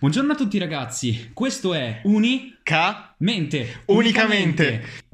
Buongiorno 0.00 0.32
a 0.32 0.34
tutti 0.34 0.58
ragazzi, 0.58 1.30
questo 1.32 1.72
è 1.72 2.00
Uni 2.04 2.56
Ca 2.64 3.14
Mente 3.18 3.82
Unicamente. 3.86 5.04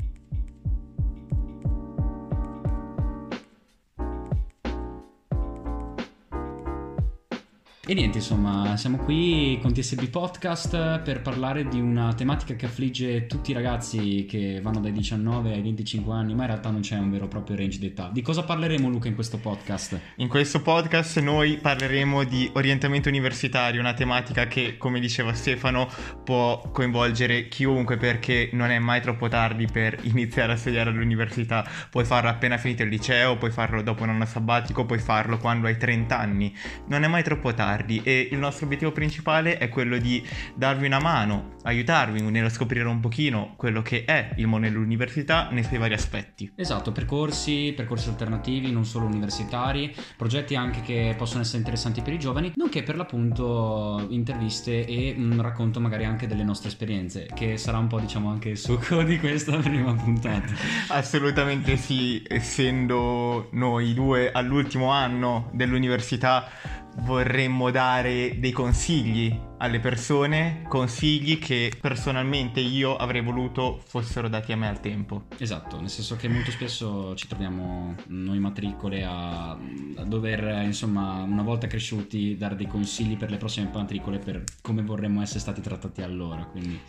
E 7.93 7.95
niente, 7.95 8.17
insomma, 8.17 8.75
siamo 8.79 8.97
qui 8.97 9.59
con 9.61 9.75
TSB 9.75 10.05
Podcast 10.05 11.01
per 11.01 11.21
parlare 11.21 11.69
di 11.69 11.79
una 11.79 12.15
tematica 12.15 12.55
che 12.55 12.65
affligge 12.65 13.27
tutti 13.27 13.51
i 13.51 13.53
ragazzi 13.53 14.25
che 14.27 14.63
vanno 14.63 14.81
dai 14.81 14.93
19 14.93 15.53
ai 15.53 15.61
25 15.61 16.11
anni, 16.11 16.35
ma 16.35 16.45
in 16.45 16.47
realtà 16.47 16.71
non 16.71 16.81
c'è 16.81 16.97
un 16.97 17.11
vero 17.11 17.27
e 17.27 17.29
proprio 17.29 17.55
range 17.55 17.79
d'età. 17.79 18.09
Di 18.11 18.23
cosa 18.23 18.45
parleremo 18.45 18.89
Luca 18.89 19.09
in 19.09 19.15
questo 19.15 19.37
podcast? 19.37 20.01
In 20.17 20.29
questo 20.29 20.63
podcast 20.63 21.21
noi 21.21 21.59
parleremo 21.59 22.25
di 22.25 22.49
orientamento 22.55 23.11
universitario, 23.11 23.79
una 23.79 23.93
tematica 23.93 24.47
che, 24.47 24.79
come 24.79 24.99
diceva 24.99 25.35
Stefano, 25.35 25.87
può 26.25 26.71
coinvolgere 26.73 27.49
chiunque 27.49 27.99
perché 27.99 28.49
non 28.55 28.71
è 28.71 28.79
mai 28.79 29.03
troppo 29.03 29.29
tardi 29.29 29.67
per 29.71 29.99
iniziare 30.09 30.53
a 30.53 30.57
studiare 30.57 30.89
all'università. 30.89 31.63
Puoi 31.91 32.07
farlo 32.07 32.31
appena 32.31 32.57
finito 32.57 32.85
il 32.85 32.89
liceo, 32.89 33.37
puoi 33.37 33.51
farlo 33.51 33.83
dopo 33.83 34.03
un 34.03 34.09
anno 34.09 34.25
sabbatico, 34.25 34.87
puoi 34.87 34.99
farlo 34.99 35.37
quando 35.37 35.67
hai 35.67 35.77
30 35.77 36.19
anni. 36.19 36.57
Non 36.87 37.05
è 37.05 37.07
mai 37.07 37.23
troppo 37.23 37.53
tardi 37.53 37.81
e 38.03 38.29
il 38.31 38.39
nostro 38.39 38.67
obiettivo 38.67 38.93
principale 38.93 39.59
è 39.59 39.69
quello 39.69 39.99
di 39.99 40.23
darvi 40.55 40.87
una 40.87 41.01
mano, 41.01 41.57
aiutarvi 41.63 42.21
nello 42.23 42.49
scoprire 42.49 42.87
un 42.89 43.01
pochino 43.01 43.55
quello 43.57 43.83
che 43.83 44.05
è 44.05 44.33
il 44.37 44.47
mondo 44.47 44.69
dell'università 44.69 45.49
nei 45.51 45.65
suoi 45.65 45.79
vari 45.79 45.95
aspetti. 45.95 46.53
Esatto, 46.55 46.93
percorsi, 46.93 47.73
percorsi 47.77 48.09
alternativi, 48.09 48.71
non 48.71 48.85
solo 48.85 49.07
universitari, 49.07 49.95
progetti 50.17 50.55
anche 50.55 50.81
che 50.83 51.15
possono 51.17 51.43
essere 51.43 51.59
interessanti 51.59 52.01
per 52.03 52.13
i 52.13 52.19
giovani, 52.19 52.53
nonché 52.57 52.83
per 52.83 52.97
l'appunto 52.97 54.07
interviste 54.11 54.87
e 54.87 55.15
un 55.17 55.41
racconto 55.41 55.81
magari 55.81 56.05
anche 56.05 56.27
delle 56.27 56.45
nostre 56.45 56.69
esperienze, 56.69 57.29
che 57.35 57.57
sarà 57.57 57.79
un 57.79 57.87
po' 57.89 58.01
diciamo 58.01 58.31
anche 58.31 58.51
il 58.51 58.59
succo 58.59 59.03
di 59.03 59.19
questa 59.19 59.57
prima 59.59 59.95
puntata. 59.95 60.53
Assolutamente 60.89 61.77
sì, 61.77 62.23
essendo 62.27 63.49
noi 63.53 63.95
due 63.95 64.31
all'ultimo 64.33 64.91
anno 64.91 65.51
dell'università 65.53 66.49
vorremmo 66.97 67.71
dare 67.71 68.39
dei 68.39 68.53
consigli 68.53 69.51
alle 69.59 69.81
persone, 69.81 70.65
consigli 70.69 71.39
che 71.39 71.73
personalmente 71.81 72.61
io 72.61 72.97
avrei 72.97 73.23
voluto 73.23 73.81
fossero 73.87 74.29
dati 74.29 74.53
a 74.53 74.57
me 74.57 74.69
al 74.69 74.81
tempo. 74.81 75.25
Esatto, 75.39 75.81
nel 75.81 75.89
senso 75.89 76.17
che 76.17 76.29
molto 76.29 76.51
spesso 76.51 77.15
ci 77.15 77.29
troviamo 77.29 77.95
noi 78.09 78.39
matricole 78.39 79.05
a, 79.05 79.51
a 79.51 80.05
dover, 80.05 80.65
insomma, 80.65 81.23
una 81.23 81.43
volta 81.43 81.67
cresciuti, 81.67 82.37
dare 82.37 82.57
dei 82.57 82.67
consigli 82.67 83.17
per 83.17 83.31
le 83.31 83.37
prossime 83.37 83.71
matricole 83.73 84.19
per 84.19 84.45
come 84.61 84.83
vorremmo 84.83 85.23
essere 85.23 85.41
stati 85.41 85.61
trattati 85.61 86.03
allora, 86.03 86.45
quindi... 86.45 86.81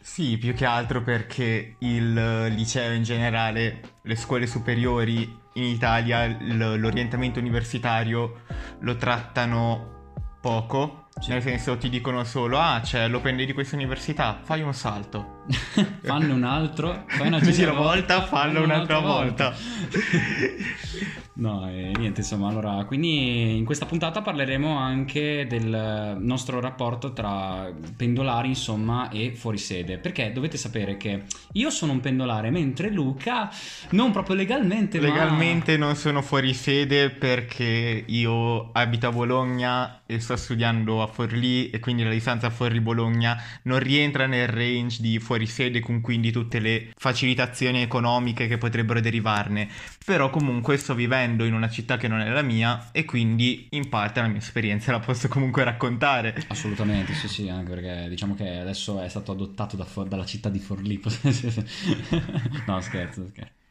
Sì, 0.00 0.36
più 0.38 0.54
che 0.54 0.66
altro 0.66 1.02
perché 1.02 1.76
il 1.78 2.46
liceo 2.54 2.92
in 2.92 3.02
generale, 3.02 3.80
le 4.02 4.16
scuole 4.16 4.46
superiori 4.46 5.42
in 5.54 5.64
Italia, 5.64 6.26
l- 6.26 6.78
l'orientamento 6.78 7.38
universitario 7.38 8.42
lo 8.80 8.96
trattano 8.96 9.92
poco. 10.40 11.08
Nel 11.28 11.42
senso 11.42 11.76
ti 11.76 11.88
dicono 11.88 12.24
solo, 12.24 12.58
ah 12.58 12.80
c'è 12.82 13.06
l'open 13.08 13.36
day 13.36 13.46
di 13.46 13.52
questa 13.52 13.76
università, 13.76 14.40
fai 14.42 14.62
un 14.62 14.74
salto. 14.74 15.44
fanno 16.02 16.34
un 16.34 16.42
altro, 16.44 17.04
fai 17.06 17.28
una 17.28 17.40
giravolta, 17.40 18.22
fallo 18.22 18.62
un'altra, 18.62 18.98
volta. 18.98 19.54
no, 21.34 21.68
e 21.68 21.92
niente, 21.96 22.20
insomma, 22.20 22.48
allora, 22.48 22.84
quindi 22.84 23.56
in 23.56 23.64
questa 23.64 23.86
puntata 23.86 24.22
parleremo 24.22 24.76
anche 24.76 25.46
del 25.48 26.16
nostro 26.20 26.60
rapporto 26.60 27.12
tra 27.12 27.72
pendolari, 27.96 28.48
insomma, 28.48 29.08
e 29.10 29.32
fuorisede. 29.34 29.98
Perché 29.98 30.32
dovete 30.32 30.56
sapere 30.56 30.96
che 30.96 31.24
io 31.52 31.70
sono 31.70 31.92
un 31.92 32.00
pendolare, 32.00 32.50
mentre 32.50 32.90
Luca, 32.90 33.50
non 33.90 34.12
proprio 34.12 34.36
legalmente, 34.36 35.00
Legalmente 35.00 35.76
ma... 35.76 35.86
non 35.86 35.96
sono 35.96 36.22
fuori 36.22 36.54
sede 36.54 37.10
perché 37.10 38.04
io 38.06 38.70
abito 38.72 39.08
a 39.08 39.12
Bologna 39.12 40.02
e 40.06 40.20
sto 40.20 40.36
studiando 40.36 41.02
a 41.02 41.06
Forlì 41.06 41.70
e 41.70 41.80
quindi 41.80 42.02
la 42.02 42.10
distanza 42.10 42.50
Forlì-Bologna 42.50 43.42
non 43.62 43.78
rientra 43.78 44.26
nel 44.26 44.48
range 44.48 45.00
di 45.00 45.18
fuori 45.18 45.46
sede 45.46 45.80
con 45.80 46.00
quindi 46.00 46.30
tutte 46.30 46.58
le 46.58 46.92
facilitazioni 46.96 47.82
economiche 47.82 48.46
che 48.46 48.58
potrebbero 48.58 49.00
derivarne. 49.00 49.68
Però 50.04 50.30
comunque 50.30 50.76
sto 50.76 50.94
vivendo 50.94 51.44
in 51.44 51.54
una 51.54 51.70
città 51.70 51.96
che 51.96 52.08
non 52.08 52.20
è 52.20 52.28
la 52.28 52.42
mia 52.42 52.90
e 52.92 53.04
quindi 53.04 53.68
in 53.70 53.88
parte 53.88 54.20
la 54.20 54.28
mia 54.28 54.38
esperienza 54.38 54.92
la 54.92 55.00
posso 55.00 55.28
comunque 55.28 55.64
raccontare. 55.64 56.34
Assolutamente, 56.48 57.14
sì 57.14 57.28
sì, 57.28 57.48
anche 57.48 57.70
perché 57.74 58.08
diciamo 58.08 58.34
che 58.34 58.58
adesso 58.58 59.00
è 59.00 59.08
stato 59.08 59.32
adottato 59.32 59.76
da 59.76 59.84
for- 59.84 60.08
dalla 60.08 60.26
città 60.26 60.48
di 60.48 60.58
Forlì. 60.58 61.00
no, 62.66 62.80
scherzo, 62.80 63.26
scherzo. 63.28 63.62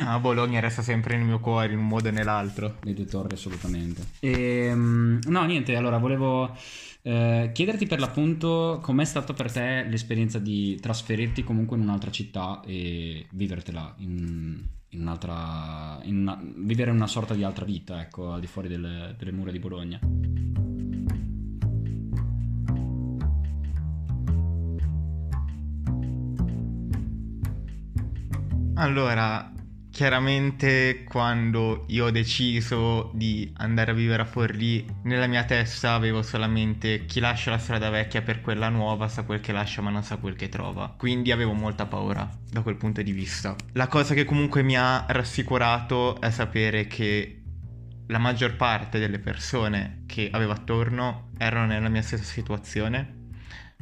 Ah, 0.00 0.18
Bologna 0.20 0.60
resta 0.60 0.82
sempre 0.82 1.16
nel 1.16 1.26
mio 1.26 1.40
cuore 1.40 1.72
in 1.72 1.78
un 1.78 1.86
modo 1.86 2.08
o 2.08 2.12
nell'altro. 2.12 2.76
Le 2.82 2.94
due 2.94 3.04
torri 3.06 3.34
assolutamente. 3.34 4.04
E, 4.20 4.66
ehm, 4.66 5.20
no, 5.26 5.44
niente, 5.44 5.74
allora 5.74 5.98
volevo 5.98 6.54
eh, 7.02 7.50
chiederti 7.52 7.86
per 7.86 7.98
l'appunto 7.98 8.78
com'è 8.82 9.04
stata 9.04 9.32
per 9.32 9.50
te 9.50 9.84
l'esperienza 9.88 10.38
di 10.38 10.78
trasferirti 10.80 11.42
comunque 11.44 11.76
in 11.76 11.82
un'altra 11.82 12.10
città 12.10 12.60
e 12.64 13.26
vivertela 13.32 13.94
in, 13.98 14.62
in 14.90 15.00
un'altra... 15.00 15.98
In 16.04 16.18
una, 16.18 16.40
vivere 16.56 16.90
una 16.90 17.06
sorta 17.06 17.34
di 17.34 17.42
altra 17.42 17.64
vita, 17.64 18.00
ecco, 18.00 18.32
al 18.32 18.40
di 18.40 18.46
fuori 18.46 18.68
delle, 18.68 19.14
delle 19.18 19.32
mura 19.32 19.50
di 19.50 19.58
Bologna. 19.58 19.98
Allora, 28.78 29.52
chiaramente 29.96 31.04
quando 31.04 31.84
io 31.86 32.04
ho 32.04 32.10
deciso 32.10 33.10
di 33.14 33.50
andare 33.56 33.92
a 33.92 33.94
vivere 33.94 34.20
a 34.20 34.24
Forlì, 34.26 34.84
nella 35.04 35.26
mia 35.26 35.44
testa 35.44 35.94
avevo 35.94 36.20
solamente 36.20 37.06
chi 37.06 37.18
lascia 37.18 37.50
la 37.50 37.56
strada 37.56 37.88
vecchia 37.88 38.20
per 38.20 38.42
quella 38.42 38.68
nuova 38.68 39.08
sa 39.08 39.22
quel 39.22 39.40
che 39.40 39.52
lascia 39.52 39.80
ma 39.80 39.88
non 39.88 40.02
sa 40.02 40.18
quel 40.18 40.36
che 40.36 40.50
trova. 40.50 40.92
Quindi 40.98 41.32
avevo 41.32 41.54
molta 41.54 41.86
paura 41.86 42.28
da 42.50 42.60
quel 42.60 42.76
punto 42.76 43.00
di 43.00 43.12
vista. 43.12 43.56
La 43.72 43.86
cosa 43.86 44.12
che 44.12 44.26
comunque 44.26 44.62
mi 44.62 44.76
ha 44.76 45.06
rassicurato 45.08 46.20
è 46.20 46.30
sapere 46.30 46.86
che 46.86 47.40
la 48.08 48.18
maggior 48.18 48.54
parte 48.54 48.98
delle 48.98 49.18
persone 49.18 50.02
che 50.04 50.28
avevo 50.30 50.52
attorno 50.52 51.30
erano 51.38 51.68
nella 51.68 51.88
mia 51.88 52.02
stessa 52.02 52.22
situazione 52.22 53.24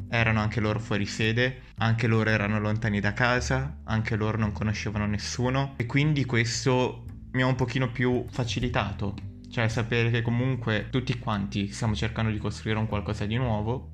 erano 0.08 0.40
anche 0.40 0.60
loro 0.60 0.78
fuori 0.78 1.06
sede, 1.06 1.62
anche 1.76 2.06
loro 2.06 2.30
erano 2.30 2.60
lontani 2.60 3.00
da 3.00 3.12
casa, 3.12 3.78
anche 3.84 4.16
loro 4.16 4.38
non 4.38 4.52
conoscevano 4.52 5.06
nessuno 5.06 5.74
e 5.76 5.86
quindi 5.86 6.24
questo 6.24 7.04
mi 7.32 7.42
ha 7.42 7.46
un 7.46 7.56
pochino 7.56 7.90
più 7.90 8.24
facilitato, 8.28 9.14
cioè 9.50 9.68
sapere 9.68 10.10
che 10.10 10.22
comunque 10.22 10.88
tutti 10.90 11.18
quanti 11.18 11.72
stiamo 11.72 11.94
cercando 11.94 12.30
di 12.30 12.38
costruire 12.38 12.78
un 12.78 12.86
qualcosa 12.86 13.26
di 13.26 13.36
nuovo, 13.36 13.92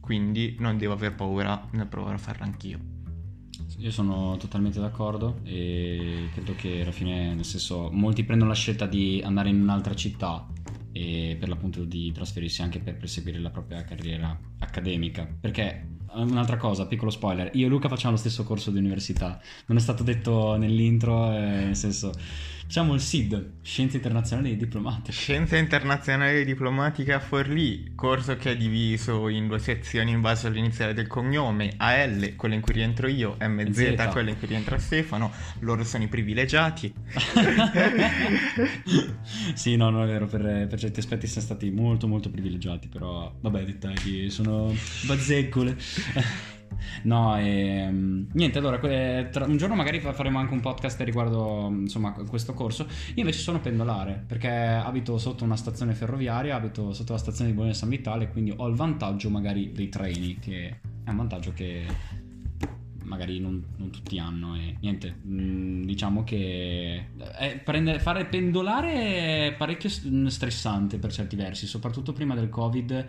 quindi 0.00 0.56
non 0.58 0.78
devo 0.78 0.94
aver 0.94 1.14
paura 1.14 1.68
nel 1.72 1.86
provare 1.86 2.14
a 2.14 2.18
farlo 2.18 2.44
anch'io. 2.44 2.78
Io 3.78 3.90
sono 3.90 4.36
totalmente 4.38 4.80
d'accordo 4.80 5.40
e 5.44 6.30
credo 6.32 6.54
che 6.56 6.80
alla 6.80 6.90
fine, 6.90 7.34
nel 7.34 7.44
senso, 7.44 7.90
molti 7.92 8.24
prendono 8.24 8.50
la 8.50 8.56
scelta 8.56 8.86
di 8.86 9.22
andare 9.24 9.50
in 9.50 9.60
un'altra 9.60 9.94
città 9.94 10.46
e 10.98 11.36
per 11.38 11.48
l'appunto 11.48 11.84
di 11.84 12.10
trasferirsi 12.10 12.60
anche 12.60 12.80
per 12.80 12.96
perseguire 12.96 13.38
la 13.38 13.50
propria 13.50 13.84
carriera 13.84 14.36
accademica. 14.58 15.28
Perché 15.40 15.86
un'altra 16.14 16.56
cosa, 16.56 16.86
piccolo 16.86 17.10
spoiler, 17.10 17.50
io 17.54 17.66
e 17.66 17.68
Luca 17.68 17.88
facciamo 17.88 18.14
lo 18.14 18.18
stesso 18.18 18.42
corso 18.42 18.72
di 18.72 18.78
università, 18.78 19.40
non 19.66 19.76
è 19.76 19.80
stato 19.80 20.02
detto 20.02 20.56
nell'intro, 20.56 21.32
eh, 21.32 21.38
nel 21.38 21.76
senso 21.76 22.12
Facciamo 22.68 22.92
il 22.92 23.00
SID, 23.00 23.52
Scienze 23.62 23.96
Internazionali 23.96 24.52
e 24.52 24.56
Diplomatiche. 24.58 25.12
Scienze 25.12 25.56
Internazionali 25.56 26.40
e 26.40 26.44
Diplomatiche 26.44 27.14
a 27.14 27.18
Forlì, 27.18 27.92
corso 27.94 28.36
che 28.36 28.50
è 28.50 28.56
diviso 28.58 29.28
in 29.28 29.48
due 29.48 29.58
sezioni 29.58 30.10
in 30.10 30.20
base 30.20 30.48
all'iniziale 30.48 30.92
del 30.92 31.06
cognome, 31.06 31.72
AL, 31.78 32.34
quella 32.36 32.56
in 32.56 32.60
cui 32.60 32.74
rientro 32.74 33.08
io, 33.08 33.38
MZ, 33.40 33.94
Z. 33.94 34.08
quella 34.10 34.28
in 34.28 34.38
cui 34.38 34.48
rientra 34.48 34.78
Stefano, 34.78 35.32
loro 35.60 35.82
sono 35.82 36.04
i 36.04 36.08
privilegiati. 36.08 36.92
sì, 39.54 39.76
no, 39.76 39.88
no, 39.88 40.04
è 40.04 40.06
vero, 40.06 40.26
per, 40.26 40.66
per, 40.68 40.78
certi 40.78 41.00
aspetti 41.00 41.26
siamo 41.26 41.46
stati 41.46 41.70
molto 41.70 42.06
molto 42.06 42.28
privilegiati, 42.28 42.88
però 42.88 43.34
vabbè, 43.40 43.64
dettagli, 43.64 44.28
sono 44.28 44.74
bazzecole. 45.06 45.74
No, 47.02 47.38
e, 47.38 47.78
ehm, 47.80 48.28
niente, 48.32 48.58
allora, 48.58 48.78
tra, 49.30 49.44
un 49.44 49.56
giorno 49.56 49.74
magari 49.74 50.00
faremo 50.00 50.38
anche 50.38 50.52
un 50.52 50.60
podcast 50.60 51.00
riguardo 51.00 51.68
insomma, 51.70 52.12
questo 52.12 52.54
corso. 52.54 52.84
Io 52.84 53.14
invece 53.16 53.40
sono 53.40 53.60
pendolare 53.60 54.22
perché 54.26 54.48
abito 54.48 55.18
sotto 55.18 55.44
una 55.44 55.56
stazione 55.56 55.94
ferroviaria, 55.94 56.56
abito 56.56 56.92
sotto 56.92 57.12
la 57.12 57.18
stazione 57.18 57.50
di 57.50 57.56
Bologna 57.56 57.74
San 57.74 57.88
Vitale, 57.88 58.28
quindi 58.28 58.52
ho 58.56 58.66
il 58.66 58.74
vantaggio 58.74 59.30
magari 59.30 59.72
dei 59.72 59.88
treni, 59.88 60.38
che 60.38 60.80
è 61.04 61.10
un 61.10 61.16
vantaggio 61.16 61.52
che 61.52 61.86
magari 63.08 63.40
non, 63.40 63.64
non 63.76 63.90
tutti 63.90 64.18
hanno. 64.18 64.54
E 64.54 64.76
niente, 64.80 65.16
mh, 65.22 65.84
diciamo 65.84 66.22
che 66.22 67.06
è, 67.36 67.58
prende, 67.58 67.98
fare 67.98 68.26
pendolare 68.26 69.48
è 69.48 69.54
parecchio 69.56 69.88
stressante 70.28 70.98
per 70.98 71.12
certi 71.12 71.34
versi, 71.34 71.66
soprattutto 71.66 72.12
prima 72.12 72.34
del 72.34 72.48
Covid 72.48 73.06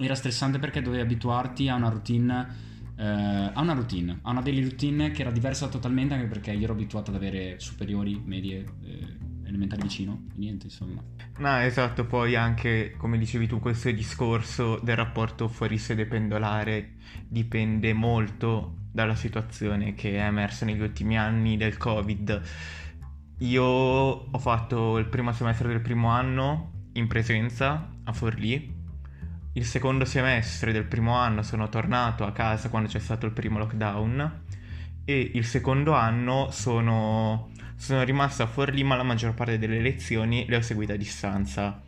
era 0.00 0.14
stressante 0.14 0.58
perché 0.58 0.80
dovevi 0.80 1.02
abituarti 1.02 1.68
a 1.68 1.74
una 1.74 1.88
routine. 1.88 2.67
Eh, 2.98 3.50
a 3.54 3.60
una 3.60 3.74
routine, 3.74 4.18
a 4.22 4.30
una 4.30 4.42
daily 4.42 4.62
routine 4.62 5.12
che 5.12 5.22
era 5.22 5.30
diversa 5.30 5.68
totalmente 5.68 6.14
anche 6.14 6.26
perché 6.26 6.52
io 6.52 6.64
ero 6.64 6.72
abituato 6.72 7.10
ad 7.10 7.16
avere 7.16 7.60
superiori, 7.60 8.20
medie, 8.24 8.64
eh, 8.82 9.16
elementari 9.44 9.82
vicino, 9.82 10.24
niente 10.34 10.66
insomma. 10.66 11.00
No, 11.38 11.58
esatto, 11.58 12.04
poi 12.06 12.34
anche, 12.34 12.94
come 12.96 13.16
dicevi 13.16 13.46
tu, 13.46 13.60
questo 13.60 13.90
discorso 13.92 14.80
del 14.82 14.96
rapporto 14.96 15.46
fuori 15.46 15.78
sede 15.78 16.06
pendolare 16.06 16.94
dipende 17.28 17.92
molto 17.92 18.74
dalla 18.90 19.14
situazione 19.14 19.94
che 19.94 20.16
è 20.16 20.24
emersa 20.24 20.64
negli 20.64 20.80
ultimi 20.80 21.16
anni 21.16 21.56
del 21.56 21.76
Covid. 21.76 22.42
Io 23.38 23.62
ho 23.62 24.38
fatto 24.38 24.98
il 24.98 25.06
primo 25.06 25.32
semestre 25.32 25.68
del 25.68 25.80
primo 25.80 26.08
anno 26.08 26.72
in 26.94 27.06
presenza 27.06 27.88
a 28.02 28.12
Forlì. 28.12 28.77
Il 29.58 29.64
secondo 29.64 30.04
semestre 30.04 30.70
del 30.70 30.84
primo 30.84 31.16
anno 31.16 31.42
sono 31.42 31.68
tornato 31.68 32.24
a 32.24 32.30
casa 32.30 32.68
quando 32.68 32.88
c'è 32.88 33.00
stato 33.00 33.26
il 33.26 33.32
primo 33.32 33.58
lockdown 33.58 34.42
e 35.04 35.32
il 35.34 35.44
secondo 35.44 35.94
anno 35.94 36.52
sono, 36.52 37.50
sono 37.74 38.04
rimasto 38.04 38.44
a 38.44 38.46
Forlì 38.46 38.84
ma 38.84 38.94
la 38.94 39.02
maggior 39.02 39.34
parte 39.34 39.58
delle 39.58 39.80
lezioni 39.80 40.46
le 40.48 40.58
ho 40.58 40.60
seguite 40.60 40.92
a 40.92 40.96
distanza. 40.96 41.82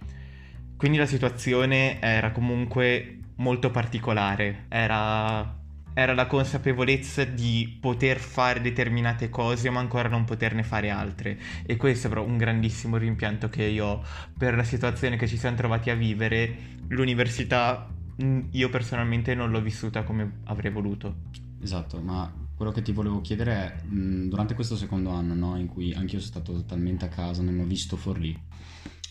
Quindi 0.76 0.98
la 0.98 1.06
situazione 1.06 2.00
era 2.00 2.32
comunque 2.32 3.20
molto 3.36 3.70
particolare, 3.70 4.64
era, 4.66 5.59
era 5.94 6.14
la 6.14 6.26
consapevolezza 6.26 7.24
di 7.24 7.78
poter 7.80 8.18
fare 8.18 8.60
determinate 8.60 9.28
cose 9.28 9.70
ma 9.70 9.80
ancora 9.80 10.08
non 10.08 10.24
poterne 10.24 10.62
fare 10.62 10.90
altre 10.90 11.38
e 11.66 11.76
questo 11.76 12.06
è 12.06 12.10
però 12.10 12.24
un 12.24 12.36
grandissimo 12.36 12.96
rimpianto 12.96 13.48
che 13.48 13.64
io 13.64 13.86
ho 13.86 14.04
per 14.36 14.54
la 14.54 14.64
situazione 14.64 15.16
che 15.16 15.26
ci 15.26 15.36
siamo 15.36 15.56
trovati 15.56 15.90
a 15.90 15.94
vivere. 15.94 16.78
L'università 16.88 17.88
mh, 18.16 18.40
io 18.50 18.68
personalmente 18.68 19.34
non 19.34 19.50
l'ho 19.50 19.60
vissuta 19.60 20.02
come 20.02 20.40
avrei 20.44 20.70
voluto. 20.70 21.16
Esatto, 21.60 22.00
ma 22.00 22.32
quello 22.54 22.72
che 22.72 22.82
ti 22.82 22.92
volevo 22.92 23.20
chiedere 23.20 23.52
è, 23.52 23.82
mh, 23.82 24.28
durante 24.28 24.54
questo 24.54 24.76
secondo 24.76 25.10
anno, 25.10 25.34
no, 25.34 25.58
in 25.58 25.66
cui 25.66 25.92
anch'io 25.94 26.20
sono 26.20 26.42
stato 26.42 26.52
totalmente 26.52 27.04
a 27.06 27.08
casa, 27.08 27.42
non 27.42 27.58
ho 27.58 27.64
visto 27.64 27.96
Forlì, 27.96 28.38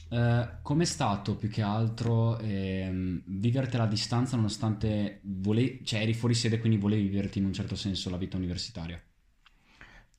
eh, 0.10 0.50
com'è 0.62 0.86
stato 0.86 1.36
più 1.36 1.50
che 1.50 1.62
altro 1.62 2.38
ehm, 2.40 3.22
vivertela 3.26 3.84
a 3.84 3.88
distanza 3.88 4.36
nonostante 4.36 5.20
volevi, 5.24 5.84
cioè 5.86 6.02
eri 6.02 6.14
fuori 6.14 6.34
sede 6.34 6.60
quindi 6.60 6.78
volevi 6.78 7.08
viverti 7.08 7.40
in 7.40 7.46
un 7.46 7.54
certo 7.54 7.76
senso 7.76 8.10
la 8.10 8.18
vita 8.18 8.38
universitaria? 8.38 9.02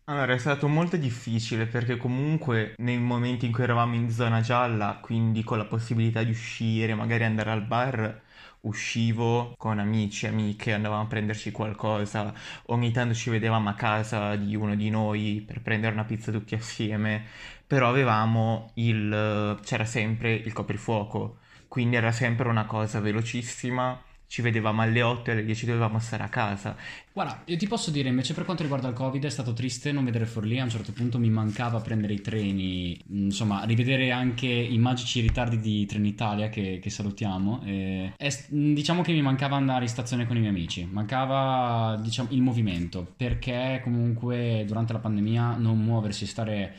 Allora, 0.05 0.33
è 0.35 0.39
stato 0.39 0.67
molto 0.67 0.97
difficile 0.97 1.67
perché 1.67 1.97
comunque 1.97 2.75
nei 2.79 2.99
momenti 2.99 3.47
in 3.47 3.53
cui 3.53 3.63
eravamo 3.63 3.95
in 3.95 4.11
zona 4.11 4.41
gialla, 4.41 4.99
quindi 5.01 5.45
con 5.45 5.57
la 5.57 5.67
possibilità 5.67 6.25
di 6.25 6.31
uscire, 6.33 6.95
magari 6.97 7.23
andare 7.25 7.51
al 7.51 7.65
bar, 7.65 8.21
uscivo 8.63 9.55
con 9.57 9.79
amici, 9.79 10.27
amiche, 10.27 10.73
andavamo 10.73 11.03
a 11.03 11.07
prenderci 11.07 11.51
qualcosa, 11.51 12.33
ogni 12.67 12.91
tanto 12.93 13.15
ci 13.15 13.31
vedevamo 13.31 13.69
a 13.71 13.75
casa 13.75 14.37
di 14.37 14.55
uno 14.57 14.75
di 14.77 14.91
noi 14.91 15.43
per 15.47 15.61
prendere 15.63 15.93
una 15.95 16.05
pizza 16.05 16.31
tutti 16.33 16.55
assieme, 16.55 17.25
però 17.67 17.89
avevamo 17.89 18.71
il... 18.75 19.59
c'era 19.63 19.85
sempre 19.85 20.33
il 20.35 20.53
coprifuoco, 20.53 21.39
quindi 21.69 21.97
era 21.97 22.13
sempre 22.13 22.49
una 22.49 22.67
cosa 22.67 23.01
velocissima. 23.01 24.01
Ci 24.31 24.43
vedevamo 24.43 24.81
alle 24.83 25.03
8 25.03 25.31
e 25.31 25.33
alle 25.33 25.45
10 25.45 25.67
dovevamo 25.67 25.99
stare 25.99 26.23
a 26.23 26.29
casa. 26.29 26.77
Guarda, 27.13 27.43
io 27.47 27.57
ti 27.57 27.67
posso 27.67 27.91
dire 27.91 28.09
invece 28.09 28.33
per 28.33 28.45
quanto 28.45 28.63
riguarda 28.63 28.87
il 28.87 28.95
Covid 28.95 29.25
è 29.25 29.29
stato 29.29 29.53
triste 29.53 29.91
non 29.91 30.05
vedere 30.05 30.25
Forlì, 30.25 30.61
a 30.61 30.63
un 30.63 30.71
certo 30.71 30.93
punto 30.93 31.19
mi 31.19 31.29
mancava 31.29 31.81
prendere 31.81 32.13
i 32.13 32.21
treni, 32.21 32.97
insomma 33.09 33.65
rivedere 33.65 34.13
anche 34.13 34.47
i 34.47 34.79
magici 34.79 35.19
ritardi 35.19 35.59
di 35.59 35.85
Trenitalia 35.85 36.49
che, 36.49 36.79
che 36.81 36.91
salutiamo. 36.91 37.63
E 37.65 38.13
è- 38.17 38.45
diciamo 38.51 39.03
che 39.03 39.11
mi 39.11 39.21
mancava 39.21 39.57
andare 39.57 39.83
in 39.83 39.91
stazione 39.91 40.29
con 40.29 40.37
i 40.37 40.39
miei 40.39 40.53
amici, 40.53 40.89
mancava 40.89 41.99
diciamo, 42.01 42.29
il 42.31 42.41
movimento 42.41 43.13
perché 43.17 43.81
comunque 43.83 44.63
durante 44.65 44.93
la 44.93 45.01
pandemia 45.01 45.57
non 45.57 45.83
muoversi 45.83 46.25
stare 46.25 46.73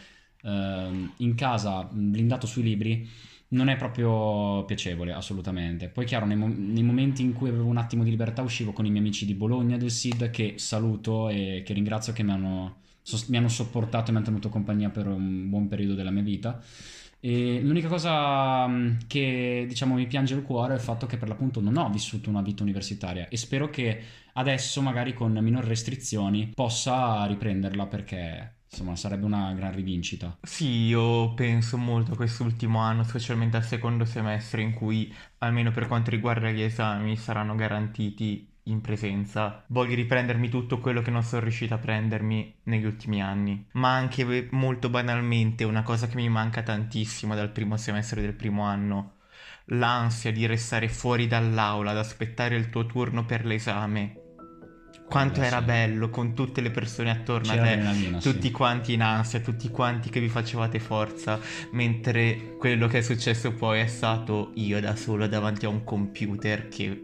ehm, 0.43 1.15
in 1.17 1.35
casa 1.35 1.83
blindato 1.91 2.47
sui 2.47 2.63
libri 2.63 3.09
non 3.51 3.67
è 3.69 3.75
proprio 3.77 4.63
piacevole, 4.65 5.13
assolutamente. 5.13 5.89
Poi, 5.89 6.05
chiaro, 6.05 6.25
nei, 6.25 6.37
mo- 6.37 6.53
nei 6.53 6.83
momenti 6.83 7.21
in 7.21 7.33
cui 7.33 7.49
avevo 7.49 7.65
un 7.67 7.77
attimo 7.77 8.03
di 8.03 8.09
libertà, 8.09 8.41
uscivo 8.41 8.71
con 8.73 8.85
i 8.85 8.89
miei 8.89 9.01
amici 9.01 9.25
di 9.25 9.33
Bologna, 9.33 9.77
del 9.77 9.91
SID, 9.91 10.29
che 10.29 10.53
saluto 10.57 11.29
e 11.29 11.61
che 11.65 11.73
ringrazio 11.73 12.13
che 12.13 12.23
mi 12.23 12.31
hanno, 12.31 12.77
sos- 13.01 13.27
mi 13.27 13.37
hanno 13.37 13.49
sopportato 13.49 14.09
e 14.09 14.11
mi 14.11 14.17
hanno 14.17 14.25
tenuto 14.27 14.49
compagnia 14.49 14.89
per 14.89 15.07
un 15.07 15.49
buon 15.49 15.67
periodo 15.67 15.95
della 15.95 16.11
mia 16.11 16.23
vita. 16.23 16.61
E 17.23 17.61
l'unica 17.61 17.87
cosa 17.87 18.65
mh, 18.67 18.99
che 19.07 19.65
diciamo 19.67 19.95
mi 19.95 20.07
piange 20.07 20.33
il 20.33 20.41
cuore 20.41 20.73
è 20.73 20.75
il 20.77 20.81
fatto 20.81 21.05
che 21.05 21.17
per 21.17 21.27
l'appunto 21.27 21.61
non 21.61 21.77
ho 21.77 21.89
vissuto 21.89 22.29
una 22.29 22.41
vita 22.41 22.63
universitaria 22.63 23.27
e 23.27 23.37
spero 23.37 23.69
che 23.69 24.01
adesso, 24.33 24.81
magari 24.81 25.13
con 25.13 25.31
minori 25.33 25.67
restrizioni, 25.67 26.51
possa 26.55 27.25
riprenderla 27.25 27.85
perché 27.85 28.55
insomma 28.71 28.95
sarebbe 28.95 29.25
una 29.25 29.53
gran 29.53 29.73
rivincita. 29.75 30.37
Sì, 30.41 30.85
io 30.85 31.33
penso 31.33 31.77
molto 31.77 32.13
a 32.13 32.15
quest'ultimo 32.15 32.79
anno, 32.79 33.03
specialmente 33.03 33.57
al 33.57 33.65
secondo 33.65 34.05
semestre, 34.05 34.61
in 34.61 34.73
cui, 34.73 35.13
almeno 35.39 35.71
per 35.71 35.87
quanto 35.87 36.09
riguarda 36.09 36.49
gli 36.49 36.61
esami, 36.61 37.17
saranno 37.17 37.55
garantiti 37.55 38.47
in 38.65 38.79
presenza. 38.79 39.63
Voglio 39.67 39.95
riprendermi 39.95 40.47
tutto 40.49 40.79
quello 40.79 41.01
che 41.01 41.11
non 41.11 41.23
sono 41.23 41.41
riuscito 41.41 41.73
a 41.73 41.79
prendermi 41.79 42.59
negli 42.63 42.85
ultimi 42.85 43.21
anni. 43.21 43.67
Ma 43.73 43.93
anche 43.93 44.21
eh, 44.21 44.47
molto 44.51 44.89
banalmente, 44.89 45.65
una 45.65 45.83
cosa 45.83 46.07
che 46.07 46.15
mi 46.15 46.29
manca 46.29 46.63
tantissimo 46.63 47.35
dal 47.35 47.51
primo 47.51 47.75
semestre 47.77 48.21
del 48.21 48.33
primo 48.33 48.63
anno. 48.63 49.17
L'ansia 49.65 50.31
di 50.31 50.45
restare 50.45 50.87
fuori 50.87 51.27
dall'aula, 51.27 51.91
ad 51.91 51.97
aspettare 51.97 52.55
il 52.55 52.69
tuo 52.69 52.85
turno 52.85 53.25
per 53.25 53.45
l'esame. 53.45 54.20
Quanto 55.11 55.41
era 55.41 55.61
bello 55.61 56.09
con 56.09 56.33
tutte 56.33 56.61
le 56.61 56.71
persone 56.71 57.09
attorno 57.09 57.51
a 57.51 57.55
C'era 57.55 57.65
te, 57.65 57.71
adrenalina, 57.73 58.21
sì. 58.21 58.31
tutti 58.31 58.49
quanti 58.49 58.93
in 58.93 59.01
ansia, 59.01 59.41
tutti 59.41 59.69
quanti 59.69 60.09
che 60.09 60.21
vi 60.21 60.29
facevate 60.29 60.79
forza, 60.79 61.37
mentre 61.71 62.55
quello 62.57 62.87
che 62.87 62.99
è 62.99 63.01
successo 63.01 63.51
poi 63.51 63.81
è 63.81 63.87
stato 63.87 64.51
io 64.55 64.79
da 64.79 64.95
solo 64.95 65.27
davanti 65.27 65.65
a 65.65 65.69
un 65.69 65.83
computer 65.83 66.69
che 66.69 67.03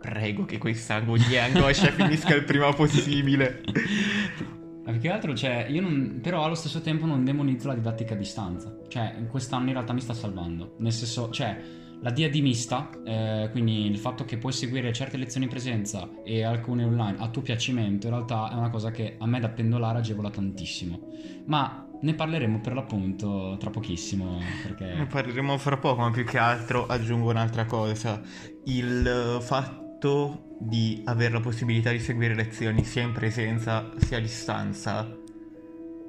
prego 0.00 0.44
che 0.44 0.58
questa 0.58 0.94
agonia 0.94 1.46
e 1.46 1.52
angoscia 1.52 1.90
finisca 1.90 2.34
il 2.34 2.44
prima 2.44 2.72
possibile. 2.72 3.62
Ma 4.88 4.94
più 4.94 5.02
che 5.02 5.10
altro, 5.10 5.34
cioè, 5.34 5.66
io 5.68 5.82
non, 5.82 6.20
però 6.22 6.44
allo 6.44 6.54
stesso 6.54 6.80
tempo 6.80 7.04
non 7.04 7.22
demonizzo 7.22 7.68
la 7.68 7.74
didattica 7.74 8.14
a 8.14 8.16
distanza. 8.16 8.74
Cioè, 8.88 9.16
in 9.18 9.26
quest'anno 9.26 9.66
in 9.66 9.72
realtà 9.72 9.92
mi 9.92 10.00
sta 10.00 10.14
salvando. 10.14 10.76
Nel 10.78 10.92
senso, 10.92 11.28
cioè, 11.28 11.60
la 12.00 12.10
DAD 12.10 12.34
mista, 12.36 12.90
eh, 13.04 13.48
quindi 13.50 13.86
il 13.86 13.98
fatto 13.98 14.24
che 14.24 14.38
puoi 14.38 14.52
seguire 14.52 14.92
certe 14.92 15.16
lezioni 15.16 15.46
in 15.46 15.50
presenza 15.50 16.08
e 16.24 16.42
alcune 16.44 16.84
online 16.84 17.16
a 17.18 17.28
tuo 17.28 17.42
piacimento, 17.42 18.06
in 18.06 18.12
realtà 18.12 18.50
è 18.50 18.54
una 18.54 18.70
cosa 18.70 18.90
che 18.90 19.16
a 19.18 19.26
me 19.26 19.40
da 19.40 19.48
pendolare 19.48 19.98
agevola 19.98 20.30
tantissimo. 20.30 21.00
Ma 21.46 21.86
ne 22.00 22.14
parleremo 22.14 22.60
per 22.60 22.74
l'appunto 22.74 23.56
tra 23.58 23.70
pochissimo, 23.70 24.38
Ne 24.38 24.44
perché... 24.62 25.06
parleremo 25.10 25.58
fra 25.58 25.76
poco, 25.76 26.02
ma 26.02 26.10
più 26.10 26.24
che 26.24 26.38
altro 26.38 26.86
aggiungo 26.86 27.30
un'altra 27.30 27.64
cosa. 27.64 28.20
Il 28.64 29.38
fatto 29.40 30.56
di 30.60 31.02
avere 31.04 31.32
la 31.32 31.40
possibilità 31.40 31.90
di 31.90 32.00
seguire 32.00 32.34
lezioni 32.34 32.84
sia 32.84 33.02
in 33.02 33.12
presenza 33.12 33.90
sia 33.96 34.18
a 34.18 34.20
distanza 34.20 35.16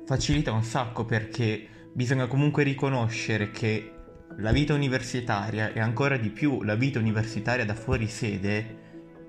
facilita 0.05 0.51
un 0.51 0.63
sacco 0.63 1.05
perché 1.05 1.67
bisogna 1.93 2.25
comunque 2.25 2.63
riconoscere 2.63 3.51
che 3.51 3.98
la 4.39 4.51
vita 4.51 4.73
universitaria 4.73 5.73
e 5.73 5.79
ancora 5.79 6.17
di 6.17 6.29
più 6.29 6.63
la 6.63 6.75
vita 6.75 6.99
universitaria 6.99 7.65
da 7.65 7.75
fuori 7.75 8.07
sede 8.07 8.77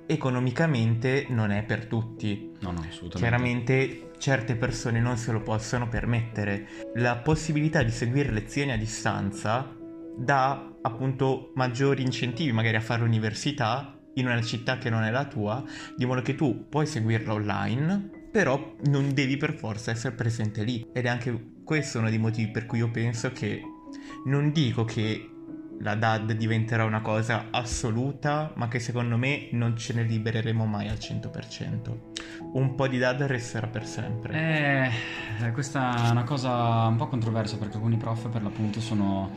economicamente 0.07 1.27
non 1.29 1.53
è 1.53 1.63
per 1.63 1.87
tutti. 1.87 2.53
No, 2.61 2.73
no, 2.73 2.81
assolutamente. 2.81 3.19
Chiaramente 3.19 4.11
certe 4.19 4.57
persone 4.57 5.01
non 5.01 5.17
se 5.17 5.31
lo 5.31 5.41
possono 5.41 5.89
permettere. 5.89 6.67
La 6.97 7.17
possibilità 7.17 7.83
di 7.83 7.93
seguire 7.93 8.33
lezioni 8.33 8.73
a 8.73 8.77
distanza 8.77 9.73
dà 10.17 10.69
appunto 10.83 11.53
maggiori 11.55 12.03
incentivi 12.03 12.51
magari 12.53 12.77
a 12.77 12.81
fare 12.81 13.03
l'università 13.03 13.97
in 14.15 14.27
una 14.27 14.43
città 14.43 14.79
che 14.79 14.91
non 14.91 15.05
è 15.05 15.11
la 15.11 15.27
tua, 15.27 15.63
di 15.97 16.05
modo 16.05 16.23
che 16.23 16.35
tu 16.35 16.67
puoi 16.69 16.87
seguirla 16.87 17.33
online, 17.33 18.11
però 18.33 18.75
non 18.87 19.15
devi 19.15 19.37
per 19.37 19.55
forza 19.55 19.93
essere 19.93 20.15
presente 20.15 20.65
lì. 20.65 20.89
Ed 20.93 21.05
è 21.05 21.09
anche 21.09 21.59
questo 21.65 22.01
uno 22.01 22.11
dei 22.11 22.19
motivi 22.19 22.51
per 22.51 22.67
cui 22.67 22.79
io 22.79 22.91
penso 22.91 23.31
che 23.31 23.63
non 24.25 24.53
dico 24.53 24.85
che 24.85 25.31
la 25.81 25.95
DAD 25.95 26.33
diventerà 26.33 26.85
una 26.85 27.01
cosa 27.01 27.47
assoluta, 27.51 28.53
ma 28.57 28.69
che 28.69 28.79
secondo 28.79 29.17
me 29.17 29.49
non 29.53 29.77
ce 29.77 29.95
ne 29.95 30.03
libereremo 30.03 30.67
mai 30.67 30.89
al 30.89 30.99
100%. 30.99 31.97
Un 32.53 32.75
po' 32.75 32.87
di 32.87 32.99
DAD 32.99 33.23
resterà 33.23 33.67
per 33.67 33.87
sempre. 33.87 34.93
Eh, 35.41 35.53
questa 35.53 36.09
è 36.09 36.11
una 36.11 36.25
cosa 36.25 36.87
un 36.87 36.97
po' 36.97 37.09
controversa 37.09 37.57
perché 37.57 37.77
alcuni 37.77 37.97
prof 37.97 38.29
per 38.29 38.43
l'appunto 38.43 38.81
sono 38.81 39.31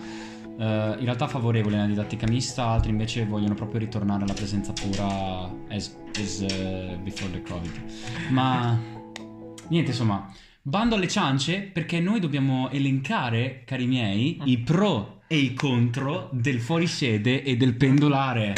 eh, 0.57 0.95
in 0.97 1.05
realtà 1.05 1.27
favorevoli 1.27 1.75
alla 1.75 1.85
didattica 1.85 2.27
mista, 2.27 2.65
altri 2.65 2.91
invece 2.91 3.25
vogliono 3.25 3.53
proprio 3.53 3.79
ritornare 3.79 4.23
alla 4.23 4.33
presenza 4.33 4.73
pura 4.73 5.49
as, 5.69 5.95
as, 6.19 6.41
eh, 6.41 6.99
before 7.01 7.31
the 7.31 7.41
covid. 7.41 7.71
Ma 8.29 8.77
niente, 9.69 9.91
insomma, 9.91 10.31
bando 10.65 10.95
alle 10.95 11.09
ciance 11.09 11.59
perché 11.59 11.99
noi 11.99 12.21
dobbiamo 12.21 12.69
elencare, 12.69 13.63
cari 13.65 13.85
miei, 13.85 14.39
i 14.45 14.59
pro 14.59 15.23
e 15.27 15.35
i 15.35 15.53
contro 15.53 16.29
del 16.31 16.61
fuorisede 16.61 17.43
e 17.43 17.57
del 17.57 17.75
pendolare. 17.75 18.55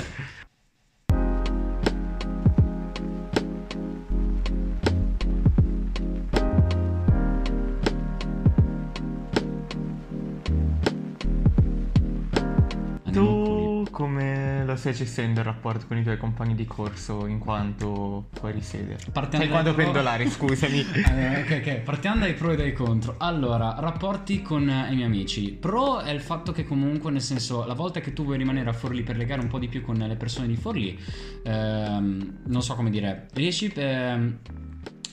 Stai 14.85 14.93
gestendo 14.93 15.39
il 15.39 15.45
rapporto 15.47 15.87
con 15.87 15.97
i 15.97 16.03
tuoi 16.03 16.17
compagni 16.17 16.53
di 16.53 16.65
corso 16.65 17.25
in 17.25 17.39
quanto 17.39 18.27
fuori 18.33 18.61
sede? 18.61 18.97
Partiamo 19.11 19.43
Cioè, 19.43 19.45
in 19.45 19.49
quanto 19.49 19.71
dai 19.71 19.73
pro- 19.73 19.83
pendolare, 19.83 20.29
scusami. 20.29 20.85
Eh, 21.15 21.41
ok, 21.41 21.61
ok, 21.65 21.75
partiamo 21.79 22.19
dai 22.19 22.33
pro 22.33 22.51
e 22.51 22.55
dai 22.55 22.73
contro. 22.73 23.15
Allora, 23.17 23.75
rapporti 23.79 24.41
con 24.41 24.69
eh, 24.69 24.91
i 24.91 24.95
miei 24.95 25.07
amici. 25.07 25.51
Pro 25.53 25.99
è 26.01 26.11
il 26.11 26.21
fatto 26.21 26.51
che 26.51 26.65
comunque, 26.65 27.09
nel 27.09 27.21
senso, 27.21 27.65
la 27.65 27.73
volta 27.73 27.99
che 27.99 28.13
tu 28.13 28.25
vuoi 28.25 28.37
rimanere 28.37 28.69
a 28.69 28.73
Forlì 28.73 29.01
per 29.01 29.17
legare 29.17 29.41
un 29.41 29.47
po' 29.47 29.57
di 29.57 29.67
più 29.67 29.81
con 29.81 29.95
le 29.95 30.15
persone 30.15 30.47
di 30.47 30.55
Forlì, 30.55 30.99
ehm, 31.43 32.41
non 32.45 32.61
so 32.61 32.75
come 32.75 32.89
dire, 32.89 33.27
riesci... 33.33 33.71
ehm, 33.73 34.37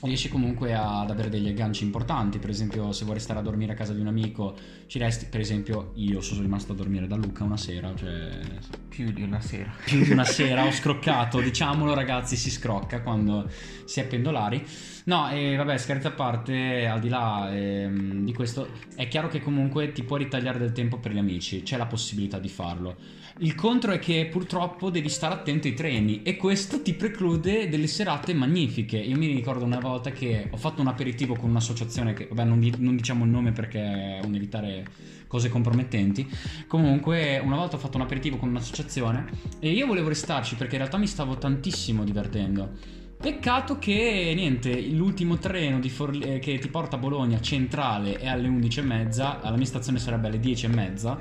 Riesci 0.04 0.28
comunque 0.28 0.74
ad 0.74 1.10
avere 1.10 1.28
degli 1.28 1.46
agganci 1.46 1.84
importanti, 1.84 2.40
per 2.40 2.50
esempio 2.50 2.90
se 2.90 3.04
vuoi 3.04 3.16
restare 3.18 3.38
a 3.38 3.42
dormire 3.42 3.72
a 3.72 3.76
casa 3.76 3.92
di 3.94 4.00
un 4.00 4.08
amico, 4.08 4.56
ci 4.88 4.98
resti, 4.98 5.26
per 5.26 5.38
esempio 5.38 5.92
io 5.94 6.20
sono 6.20 6.40
rimasto 6.42 6.72
a 6.72 6.74
dormire 6.74 7.06
da 7.06 7.14
Luca 7.14 7.44
una 7.44 7.56
sera, 7.56 7.94
cioè 7.94 8.40
Più 8.88 9.12
di 9.12 9.22
una 9.22 9.40
sera. 9.40 9.72
più 9.84 10.02
di 10.02 10.10
una 10.10 10.24
sera 10.24 10.64
ho 10.66 10.70
scroccato, 10.74 11.40
diciamolo 11.40 11.94
ragazzi, 11.94 12.34
si 12.36 12.50
scrocca 12.50 13.00
quando 13.00 13.48
si 13.84 14.00
è 14.00 14.06
pendolari. 14.06 14.64
No, 15.04 15.30
e 15.30 15.54
vabbè, 15.56 15.76
scherzi 15.78 16.08
a 16.08 16.12
parte, 16.12 16.86
al 16.86 17.00
di 17.00 17.08
là 17.08 17.48
ehm, 17.54 18.24
di 18.24 18.32
questo, 18.34 18.68
è 18.96 19.06
chiaro 19.08 19.28
che 19.28 19.40
comunque 19.40 19.92
ti 19.92 20.02
puoi 20.02 20.24
ritagliare 20.24 20.58
del 20.58 20.72
tempo 20.72 20.98
per 20.98 21.12
gli 21.12 21.18
amici, 21.18 21.62
c'è 21.62 21.76
la 21.76 21.86
possibilità 21.86 22.38
di 22.40 22.48
farlo. 22.48 22.96
Il 23.38 23.54
contro 23.54 23.92
è 23.92 23.98
che 23.98 24.28
purtroppo 24.30 24.90
devi 24.90 25.08
stare 25.08 25.34
attento 25.34 25.66
ai 25.66 25.74
treni 25.74 26.22
e 26.22 26.36
questo 26.36 26.82
ti 26.82 26.92
preclude 26.92 27.68
delle 27.68 27.86
serate 27.86 28.34
magnifiche. 28.34 28.98
Io 28.98 29.16
mi 29.16 29.26
ricordo 29.26 29.64
una 29.64 29.80
volta 29.80 30.10
che 30.10 30.48
ho 30.50 30.56
fatto 30.56 30.82
un 30.82 30.88
aperitivo 30.88 31.34
con 31.34 31.48
un'associazione 31.48 32.12
che, 32.12 32.28
vabbè, 32.30 32.44
non, 32.44 32.72
non 32.78 32.94
diciamo 32.94 33.24
il 33.24 33.30
nome 33.30 33.52
perché 33.52 33.80
è 33.80 34.20
un 34.24 34.34
evitare 34.34 34.84
cose 35.26 35.48
compromettenti. 35.48 36.28
Comunque, 36.66 37.40
una 37.42 37.56
volta 37.56 37.76
ho 37.76 37.78
fatto 37.78 37.96
un 37.96 38.02
aperitivo 38.02 38.36
con 38.36 38.50
un'associazione 38.50 39.24
e 39.60 39.70
io 39.70 39.86
volevo 39.86 40.08
restarci 40.08 40.54
perché 40.56 40.74
in 40.74 40.80
realtà 40.80 40.98
mi 40.98 41.06
stavo 41.06 41.38
tantissimo 41.38 42.04
divertendo. 42.04 43.00
Peccato 43.22 43.78
che 43.78 44.32
niente, 44.34 44.80
l'ultimo 44.88 45.38
treno 45.38 45.78
di 45.78 45.88
Forli- 45.88 46.34
eh, 46.34 46.38
che 46.40 46.58
ti 46.58 46.66
porta 46.66 46.96
a 46.96 46.98
Bologna 46.98 47.40
centrale 47.40 48.18
è 48.18 48.26
alle 48.26 48.48
11.30, 48.48 49.38
alla 49.40 49.56
mia 49.56 49.64
stazione 49.64 50.00
sarebbe 50.00 50.26
alle 50.26 50.40
10.30, 50.40 51.18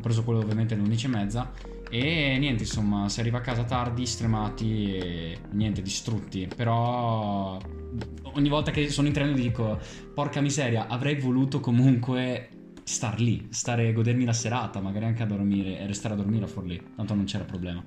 ho 0.00 0.02
preso 0.02 0.24
quello 0.24 0.40
ovviamente 0.40 0.74
alle 0.74 0.82
11.30 0.82 1.46
e 1.90 2.36
niente, 2.38 2.62
insomma, 2.62 3.08
si 3.08 3.20
arriva 3.20 3.38
a 3.38 3.42
casa 3.42 3.64
tardi, 3.64 4.06
stremati 4.06 4.96
e 4.96 5.38
niente, 5.52 5.82
distrutti, 5.82 6.48
però 6.54 7.58
ogni 8.32 8.48
volta 8.48 8.70
che 8.70 8.88
sono 8.88 9.06
in 9.06 9.12
treno 9.12 9.32
dico, 9.32 9.78
porca 10.14 10.40
miseria, 10.40 10.86
avrei 10.86 11.16
voluto 11.16 11.60
comunque 11.60 12.48
star 12.82 13.20
lì, 13.20 13.48
stare 13.50 13.92
godermi 13.92 14.24
la 14.24 14.32
serata, 14.32 14.80
magari 14.80 15.04
anche 15.04 15.22
a 15.22 15.26
dormire 15.26 15.78
e 15.78 15.86
restare 15.86 16.14
a 16.14 16.16
dormire 16.16 16.44
a 16.44 16.48
Forlì, 16.48 16.80
tanto 16.96 17.14
non 17.14 17.24
c'era 17.24 17.44
problema. 17.44 17.84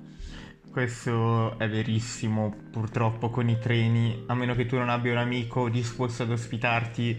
Questo 0.70 1.58
è 1.58 1.68
verissimo, 1.68 2.54
purtroppo 2.70 3.30
con 3.30 3.48
i 3.48 3.58
treni, 3.58 4.24
a 4.26 4.34
meno 4.34 4.54
che 4.54 4.66
tu 4.66 4.76
non 4.76 4.88
abbia 4.88 5.12
un 5.12 5.18
amico 5.18 5.68
disposto 5.68 6.22
ad 6.22 6.30
ospitarti, 6.30 7.16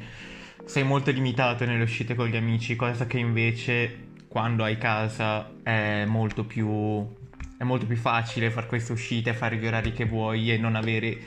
sei 0.66 0.84
molto 0.84 1.12
limitato 1.12 1.66
nelle 1.66 1.84
uscite 1.84 2.16
con 2.16 2.28
gli 2.28 2.36
amici, 2.36 2.76
cosa 2.76 3.06
che 3.06 3.18
invece 3.18 4.05
quando 4.36 4.66
hai 4.66 4.78
casa 4.78 5.50
è 5.64 6.04
molto 6.04 6.44
più, 6.44 7.08
è 7.58 7.64
molto 7.64 7.86
più 7.86 7.96
facile 7.96 8.52
fare 8.52 8.68
queste 8.68 8.92
uscite, 8.92 9.34
fare 9.34 9.56
gli 9.56 9.66
orari 9.66 9.94
che 9.94 10.04
vuoi 10.04 10.52
e 10.52 10.58
non 10.58 10.76
avere 10.76 11.18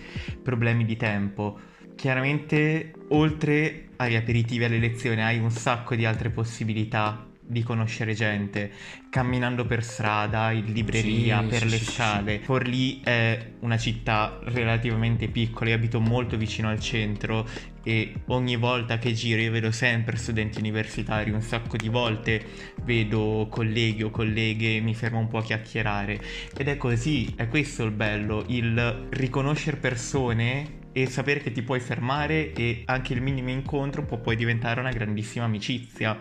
problemi 0.42 0.84
di 0.84 0.94
tempo. 0.94 1.58
Chiaramente, 1.96 2.92
oltre 3.08 3.92
agli 3.96 4.14
aperitivi 4.14 4.62
e 4.62 4.66
alle 4.66 4.78
lezioni, 4.78 5.22
hai 5.22 5.38
un 5.38 5.50
sacco 5.50 5.94
di 5.94 6.04
altre 6.04 6.28
possibilità 6.28 7.26
di 7.40 7.62
conoscere 7.62 8.12
gente, 8.12 8.70
camminando 9.08 9.64
per 9.64 9.82
strada, 9.82 10.50
in 10.50 10.70
libreria, 10.70 11.40
Sì, 11.40 11.46
per 11.48 11.60
sì, 11.60 11.68
le 11.70 11.78
sì, 11.78 11.84
sì, 11.84 11.92
scale. 11.92 12.40
Forlì 12.40 13.00
è 13.02 13.52
una 13.60 13.78
città 13.78 14.38
relativamente 14.42 15.28
piccola, 15.28 15.70
io 15.70 15.76
abito 15.76 15.98
molto 15.98 16.36
vicino 16.36 16.68
al 16.68 16.78
centro 16.78 17.48
e 17.88 18.12
ogni 18.26 18.56
volta 18.56 18.98
che 18.98 19.14
giro 19.14 19.40
io 19.40 19.50
vedo 19.50 19.70
sempre 19.70 20.18
studenti 20.18 20.58
universitari, 20.58 21.30
un 21.30 21.40
sacco 21.40 21.78
di 21.78 21.88
volte 21.88 22.44
vedo 22.82 23.46
colleghi 23.48 24.02
o 24.02 24.10
colleghe, 24.10 24.78
mi 24.80 24.94
fermo 24.94 25.18
un 25.18 25.26
po' 25.26 25.38
a 25.38 25.42
chiacchierare 25.42 26.20
ed 26.54 26.68
è 26.68 26.76
così, 26.76 27.32
è 27.34 27.48
questo 27.48 27.84
il 27.84 27.92
bello, 27.92 28.44
il 28.48 29.06
riconoscere 29.08 29.78
persone 29.78 30.80
e 30.92 31.06
sapere 31.06 31.40
che 31.40 31.50
ti 31.50 31.62
puoi 31.62 31.80
fermare 31.80 32.52
e 32.52 32.82
anche 32.84 33.14
il 33.14 33.22
minimo 33.22 33.48
incontro 33.48 34.04
può 34.04 34.18
poi 34.18 34.36
diventare 34.36 34.80
una 34.80 34.90
grandissima 34.90 35.46
amicizia. 35.46 36.20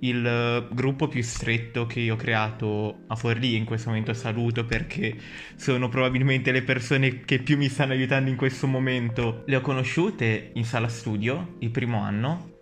Il 0.00 0.24
eh, 0.24 0.68
gruppo 0.74 1.08
più 1.08 1.22
stretto 1.22 1.86
che 1.86 2.00
io 2.00 2.14
ho 2.14 2.16
creato 2.16 3.00
a 3.08 3.16
Forlì, 3.16 3.56
in 3.56 3.64
questo 3.64 3.88
momento 3.88 4.12
saluto 4.14 4.64
perché 4.64 5.16
sono 5.56 5.88
probabilmente 5.88 6.52
le 6.52 6.62
persone 6.62 7.20
che 7.24 7.40
più 7.40 7.56
mi 7.56 7.68
stanno 7.68 7.92
aiutando 7.92 8.30
in 8.30 8.36
questo 8.36 8.66
momento. 8.66 9.42
Le 9.46 9.56
ho 9.56 9.60
conosciute 9.60 10.50
in 10.54 10.64
sala 10.64 10.88
studio 10.88 11.56
il 11.58 11.70
primo 11.70 12.00
anno 12.00 12.56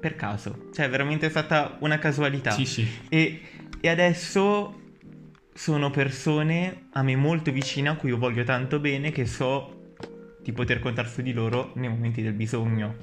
per 0.00 0.14
caso, 0.14 0.68
cioè 0.72 0.86
è 0.86 0.88
veramente 0.88 1.28
stata 1.28 1.76
una 1.80 1.98
casualità. 1.98 2.52
Sì, 2.52 2.64
sì. 2.64 2.86
E, 3.08 3.40
e 3.80 3.88
adesso 3.88 4.80
sono 5.52 5.90
persone 5.90 6.86
a 6.92 7.02
me 7.02 7.16
molto 7.16 7.50
vicine 7.50 7.88
a 7.88 7.96
cui 7.96 8.10
io 8.10 8.16
voglio 8.16 8.44
tanto 8.44 8.78
bene 8.78 9.10
che 9.10 9.26
so 9.26 9.94
di 10.40 10.52
poter 10.52 10.78
contare 10.78 11.08
su 11.08 11.20
di 11.20 11.32
loro 11.32 11.72
nei 11.74 11.88
momenti 11.88 12.22
del 12.22 12.32
bisogno. 12.32 12.96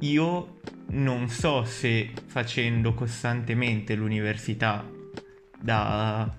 Io 0.00 0.60
non 0.92 1.28
so 1.28 1.64
se 1.64 2.10
facendo 2.26 2.94
costantemente 2.94 3.94
l'università 3.94 4.84
da 5.58 6.30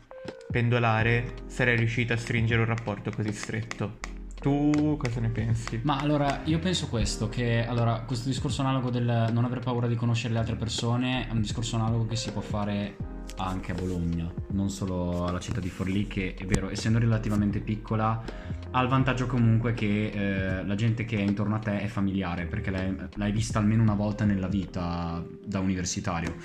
pendolare 0.52 1.34
sarei 1.48 1.78
riuscito 1.78 2.14
a 2.14 2.18
stringere 2.18 2.62
un 2.62 2.68
rapporto 2.68 3.12
così 3.12 3.32
stretto. 3.32 4.13
Tu 4.44 4.98
cosa 4.98 5.22
ne 5.22 5.30
pensi? 5.30 5.80
Ma 5.84 6.00
allora, 6.00 6.42
io 6.44 6.60
penso 6.60 6.90
questo, 6.90 7.30
che 7.30 7.66
allora, 7.66 8.02
questo 8.02 8.28
discorso 8.28 8.60
analogo 8.60 8.90
del 8.90 9.30
non 9.32 9.46
aver 9.46 9.60
paura 9.60 9.88
di 9.88 9.96
conoscere 9.96 10.34
le 10.34 10.40
altre 10.40 10.58
persone 10.58 11.30
è 11.30 11.32
un 11.32 11.40
discorso 11.40 11.78
analogo 11.78 12.08
che 12.08 12.18
si 12.18 12.30
può 12.30 12.42
fare 12.42 12.98
anche 13.38 13.72
a 13.72 13.76
Bologna, 13.76 14.30
non 14.50 14.70
solo 14.70 15.26
alla 15.26 15.40
città 15.40 15.62
di 15.62 15.70
Forlì, 15.70 16.08
che 16.08 16.36
è 16.38 16.46
vero, 16.46 16.70
essendo 16.70 17.00
relativamente 17.00 17.62
piccola, 17.62 18.22
ha 18.72 18.82
il 18.82 18.90
vantaggio 18.90 19.28
comunque 19.28 19.74
che 19.74 20.08
eh, 20.08 20.66
la 20.66 20.76
gente 20.76 21.06
che 21.06 21.16
è 21.20 21.22
intorno 21.22 21.56
a 21.56 21.60
te 21.60 21.80
è 21.80 21.88
familiare, 21.88 22.46
perché 22.46 22.70
l'hai, 22.70 22.94
l'hai 23.16 23.32
vista 23.32 23.60
almeno 23.60 23.82
una 23.82 23.96
volta 23.96 24.26
nella 24.26 24.48
vita 24.48 25.24
da 25.42 25.60
universitario. 25.60 26.36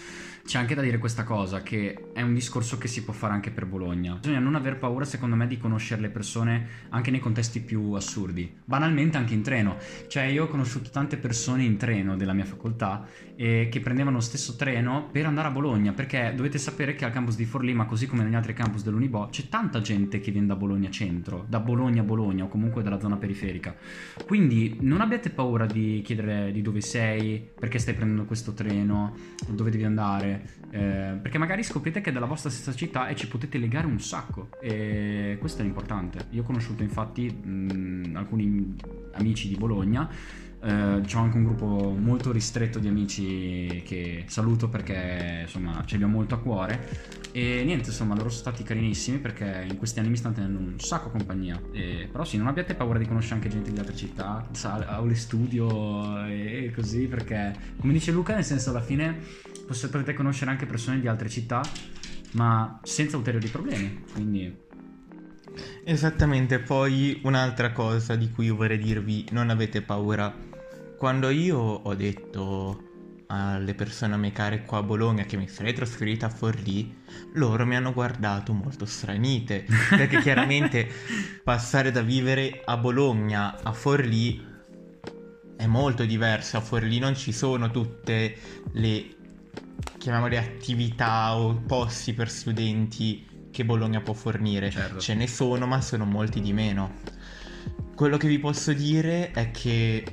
C'è 0.49 0.57
anche 0.57 0.75
da 0.75 0.81
dire 0.81 0.97
questa 0.97 1.25
cosa, 1.25 1.63
che 1.63 2.07
è 2.15 2.23
un 2.23 2.33
discorso 2.33 2.79
che 2.79 2.89
si 2.89 3.05
può 3.05 3.13
fare 3.13 3.35
anche 3.35 3.51
per 3.51 3.67
Bologna. 3.67 4.15
Bisogna 4.15 4.39
non 4.39 4.55
aver 4.55 4.79
paura, 4.79 5.05
secondo 5.05 5.37
me, 5.37 5.47
di 5.47 5.59
conoscere 5.59 6.01
le 6.01 6.09
persone 6.09 6.67
anche 6.89 7.11
nei 7.11 7.21
contesti 7.21 7.61
più 7.61 7.93
assurdi. 7.93 8.51
Banalmente 8.65 9.19
anche 9.19 9.35
in 9.35 9.43
treno. 9.43 9.77
Cioè, 10.07 10.23
io 10.23 10.45
ho 10.45 10.49
conosciuto 10.49 10.89
tante 10.89 11.19
persone 11.19 11.65
in 11.65 11.77
treno 11.77 12.17
della 12.17 12.33
mia 12.33 12.47
facoltà 12.47 13.07
eh, 13.37 13.69
che 13.71 13.81
prendevano 13.81 14.17
lo 14.17 14.23
stesso 14.23 14.57
treno 14.57 15.11
per 15.13 15.27
andare 15.27 15.49
a 15.49 15.51
Bologna, 15.51 15.93
perché 15.93 16.33
dovete 16.35 16.57
sapere 16.57 16.95
che 16.95 17.05
al 17.05 17.13
campus 17.13 17.37
di 17.37 17.45
Forlì, 17.45 17.75
ma 17.75 17.85
così 17.85 18.07
come 18.07 18.25
negli 18.25 18.35
altri 18.35 18.55
campus 18.55 18.83
dell'Unibo, 18.83 19.29
c'è 19.31 19.51
tanta 19.51 19.83
gente 19.83 20.19
che 20.19 20.31
viene 20.31 20.47
da 20.47 20.57
Bologna 20.57 20.89
centro, 20.89 21.45
da 21.47 21.61
Bologna 21.61 22.01
a 22.01 22.05
Bologna 22.05 22.45
o 22.45 22.49
comunque 22.49 22.83
dalla 22.83 22.99
zona 22.99 23.19
periferica. 23.19 23.77
Quindi 24.25 24.79
non 24.81 25.03
abbiate 25.03 25.29
paura 25.29 25.67
di 25.67 26.01
chiedere 26.03 26.53
di 26.53 26.63
dove 26.63 26.81
sei, 26.81 27.47
perché 27.55 27.79
stai 27.79 27.93
prendendo 27.93 28.25
questo 28.25 28.55
treno, 28.55 29.15
dove 29.47 29.71
devi 29.71 29.85
andare, 29.85 30.37
eh, 30.71 31.19
perché 31.21 31.39
magari 31.39 31.63
scoprite 31.63 32.01
che 32.01 32.11
è 32.11 32.13
della 32.13 32.27
vostra 32.27 32.51
stessa 32.51 32.75
città 32.75 33.09
e 33.09 33.17
ci 33.17 33.29
potete 33.29 33.59
legare 33.59 33.87
un 33.87 34.01
sacco 34.01 34.49
e 34.61 35.37
questo 35.41 35.63
è 35.63 35.65
l'importante. 35.65 36.27
Io 36.31 36.43
ho 36.43 36.45
conosciuto 36.45 36.83
infatti 36.83 37.31
mh, 37.31 38.13
alcuni 38.15 38.77
amici 39.13 39.49
di 39.49 39.57
Bologna, 39.57 40.09
eh, 40.61 41.01
c'ho 41.07 41.19
anche 41.19 41.37
un 41.37 41.45
gruppo 41.45 41.95
molto 41.97 42.33
ristretto 42.33 42.79
di 42.79 42.89
amici 42.89 43.83
che 43.85 44.25
saluto 44.27 44.69
perché 44.69 45.41
insomma 45.43 45.83
ce 45.85 45.97
li 45.97 46.05
ho 46.05 46.09
molto 46.09 46.35
a 46.35 46.39
cuore. 46.39 47.17
E 47.33 47.63
niente 47.65 47.91
insomma 47.91 48.15
loro 48.15 48.29
sono 48.31 48.41
stati 48.41 48.63
carinissimi 48.65 49.19
perché 49.19 49.67
in 49.69 49.77
questi 49.77 50.01
anni 50.01 50.09
mi 50.11 50.17
stanno 50.17 50.35
tenendo 50.35 50.59
un 50.59 50.81
sacco 50.81 51.11
compagnia. 51.11 51.61
E, 51.73 52.09
però 52.11 52.25
sì 52.25 52.37
non 52.37 52.49
abbiate 52.49 52.75
paura 52.75 52.99
di 52.99 53.07
conoscere 53.07 53.37
anche 53.37 53.49
gente 53.49 53.71
di 53.71 53.79
altre 53.79 53.95
città 53.95 54.49
aule 54.87 55.15
studio 55.15 56.25
e 56.27 56.73
così 56.75 57.07
perché 57.07 57.55
come 57.79 57.93
dice 57.93 58.11
Luca 58.11 58.35
nel 58.35 58.45
senso 58.45 58.71
alla 58.71 58.81
fine 58.81 59.17
potete 59.67 60.15
conoscere 60.15 60.51
anche 60.51 60.67
persone 60.67 60.99
di 60.99 61.07
altre 61.07 61.29
città 61.29 61.61
ma 62.33 62.81
senza 62.83 63.17
ulteriori 63.17 63.49
problemi. 63.49 64.05
Quindi 64.13 64.67
Esattamente, 65.85 66.59
poi 66.59 67.21
un'altra 67.25 67.73
cosa 67.73 68.17
di 68.17 68.31
cui 68.31 68.51
vorrei 68.51 68.79
dirvi, 68.79 69.27
non 69.31 69.51
avete 69.51 69.83
paura. 69.83 70.35
Quando 70.97 71.29
io 71.31 71.59
ho 71.59 71.95
detto 71.95 72.83
alle 73.29 73.75
persone 73.75 74.15
a 74.15 74.17
me 74.17 74.33
care 74.33 74.65
qua 74.65 74.79
a 74.79 74.83
Bologna 74.83 75.25
che 75.25 75.37
mi 75.37 75.49
sarei 75.49 75.75
trasferita 75.75 76.27
a 76.27 76.31
Forlì, 76.31 76.97
loro 77.35 77.67
mi 77.67 77.77
hanno 77.77 77.93
guardato 77.93 78.53
molto 78.53 78.87
stranite, 78.87 79.67
perché 79.91 80.21
chiaramente 80.23 80.89
passare 81.45 81.91
da 81.91 82.01
vivere 82.01 82.63
a 82.65 82.77
Bologna 82.77 83.63
a 83.63 83.73
Forlì 83.73 84.47
è 85.57 85.67
molto 85.67 86.05
diverso, 86.05 86.57
a 86.57 86.61
Forlì 86.61 86.99
non 86.99 87.17
ci 87.17 87.33
sono 87.33 87.71
tutte 87.71 88.37
le 88.73 89.17
chiamiamole 89.99 90.39
attività 90.39 91.37
o 91.37 91.55
posti 91.67 92.15
per 92.15 92.31
studenti 92.31 93.28
che 93.59 93.65
Bologna 93.65 94.01
può 94.01 94.15
fornire. 94.15 94.71
Certo. 94.71 95.01
Ce 95.01 95.15
ne 95.15 95.27
sono, 95.27 95.67
ma 95.67 95.81
sono 95.81 96.05
molti 96.05 96.41
di 96.41 96.53
meno. 96.53 96.95
Quello 97.97 98.17
che 98.17 98.29
vi 98.29 98.39
posso 98.39 98.73
dire 98.73 99.33
è 99.33 99.51
che 99.51 100.05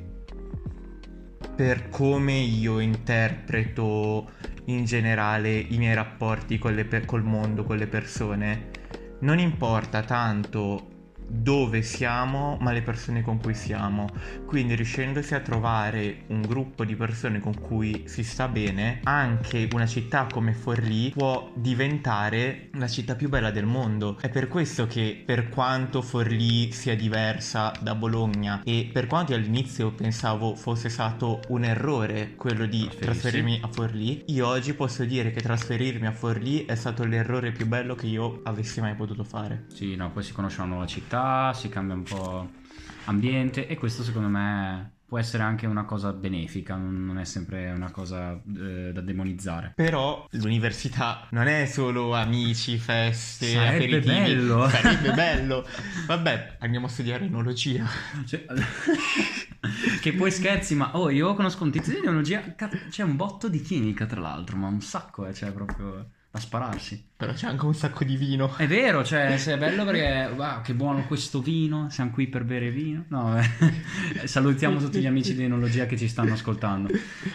per 1.55 1.89
come 1.89 2.33
io 2.33 2.79
interpreto 2.79 4.31
in 4.65 4.85
generale 4.85 5.55
i 5.55 5.77
miei 5.77 5.93
rapporti 5.93 6.57
con 6.57 6.73
le 6.73 6.85
pe- 6.85 7.05
col 7.05 7.21
mondo, 7.21 7.63
con 7.63 7.77
le 7.77 7.85
persone, 7.85 8.71
non 9.19 9.37
importa 9.37 10.01
tanto 10.01 10.94
dove 11.27 11.81
siamo, 11.81 12.57
ma 12.59 12.71
le 12.71 12.81
persone 12.81 13.21
con 13.21 13.39
cui 13.39 13.53
siamo. 13.53 14.07
Quindi 14.45 14.75
riuscendosi 14.75 15.33
a 15.33 15.39
trovare 15.39 16.23
un 16.27 16.41
gruppo 16.41 16.85
di 16.85 16.95
persone 16.95 17.39
con 17.39 17.59
cui 17.59 18.03
si 18.07 18.23
sta 18.23 18.47
bene, 18.47 18.99
anche 19.03 19.67
una 19.71 19.85
città 19.85 20.27
come 20.31 20.53
Forlì 20.53 21.11
può 21.11 21.51
diventare 21.55 22.69
la 22.73 22.87
città 22.87 23.15
più 23.15 23.29
bella 23.29 23.51
del 23.51 23.65
mondo. 23.65 24.17
È 24.19 24.29
per 24.29 24.47
questo 24.47 24.87
che 24.87 25.21
per 25.25 25.49
quanto 25.49 26.01
Forlì 26.01 26.71
sia 26.71 26.95
diversa 26.95 27.71
da 27.79 27.95
Bologna 27.95 28.61
e 28.63 28.89
per 28.91 29.07
quanto 29.07 29.31
io 29.31 29.37
all'inizio 29.37 29.91
pensavo 29.91 30.55
fosse 30.55 30.89
stato 30.89 31.41
un 31.49 31.63
errore 31.63 32.35
quello 32.35 32.65
di 32.65 32.79
Trasferirsi. 32.79 32.99
trasferirmi 32.99 33.59
a 33.61 33.67
Forlì, 33.67 34.23
io 34.27 34.47
oggi 34.47 34.73
posso 34.73 35.03
dire 35.05 35.31
che 35.31 35.41
trasferirmi 35.41 36.07
a 36.07 36.11
Forlì 36.11 36.65
è 36.65 36.75
stato 36.75 37.03
l'errore 37.05 37.51
più 37.51 37.65
bello 37.65 37.95
che 37.95 38.07
io 38.07 38.41
avessi 38.43 38.81
mai 38.81 38.95
potuto 38.95 39.23
fare. 39.23 39.65
Sì, 39.73 39.95
no, 39.95 40.11
poi 40.11 40.23
si 40.23 40.33
conosce 40.33 40.61
una 40.61 40.69
nuova 40.69 40.85
città, 40.85 41.14
si 41.53 41.69
cambia 41.69 41.95
un 41.95 42.03
po' 42.03 42.49
ambiente 43.05 43.67
e 43.67 43.77
questo 43.77 44.03
secondo 44.03 44.27
me 44.27 44.91
può 45.07 45.19
essere 45.19 45.43
anche 45.43 45.67
una 45.67 45.85
cosa 45.85 46.11
benefica, 46.11 46.75
non 46.75 47.19
è 47.19 47.25
sempre 47.25 47.69
una 47.71 47.91
cosa 47.91 48.33
eh, 48.33 48.91
da 48.91 49.01
demonizzare. 49.01 49.73
Però 49.75 50.27
l'università 50.31 51.27
non 51.29 51.47
è 51.47 51.65
solo 51.67 52.13
amici, 52.15 52.77
feste, 52.77 53.51
Sarebbe 53.51 53.97
aperitivi. 53.97 54.35
bello. 54.35 54.67
Sarebbe 54.67 55.11
bello. 55.15 55.65
Vabbè, 56.07 56.57
andiamo 56.59 56.87
a 56.87 56.89
studiare 56.89 57.25
enologia. 57.25 57.85
Cioè, 58.25 58.45
che 60.01 60.13
poi 60.13 60.31
scherzi, 60.31 60.75
ma 60.75 60.97
oh, 60.97 61.09
io 61.09 61.33
conosco 61.35 61.63
un 61.63 61.71
tizio 61.71 61.93
di 61.93 62.37
cazzo, 62.55 62.77
c'è 62.89 63.03
un 63.03 63.15
botto 63.15 63.47
di 63.47 63.61
chimica 63.61 64.05
tra 64.05 64.19
l'altro, 64.19 64.57
ma 64.57 64.67
un 64.67 64.81
sacco, 64.81 65.27
eh, 65.27 65.33
cioè 65.33 65.51
proprio 65.51 66.09
da 66.35 66.39
spararsi. 66.41 67.03
Però 67.17 67.31
c'è 67.31 67.47
anche 67.47 67.65
un 67.65 67.73
sacco 67.73 68.03
di 68.03 68.17
vino. 68.17 68.53
È 68.57 68.67
vero, 68.67 69.03
cioè, 69.03 69.37
se 69.39 69.53
è 69.53 69.57
bello 69.57 69.85
perché, 69.85 70.29
wow, 70.35 70.61
che 70.61 70.73
buono 70.73 71.05
questo 71.07 71.41
vino, 71.41 71.87
siamo 71.89 72.11
qui 72.11 72.27
per 72.27 72.43
bere 72.43 72.69
vino. 72.71 73.05
No, 73.07 73.39
eh, 73.39 73.47
salutiamo 74.27 74.77
tutti 74.79 74.99
gli 74.99 75.05
amici 75.07 75.33
di 75.33 75.43
enologia 75.43 75.85
che 75.85 75.97
ci 75.97 76.07
stanno 76.09 76.33
ascoltando. 76.33 76.89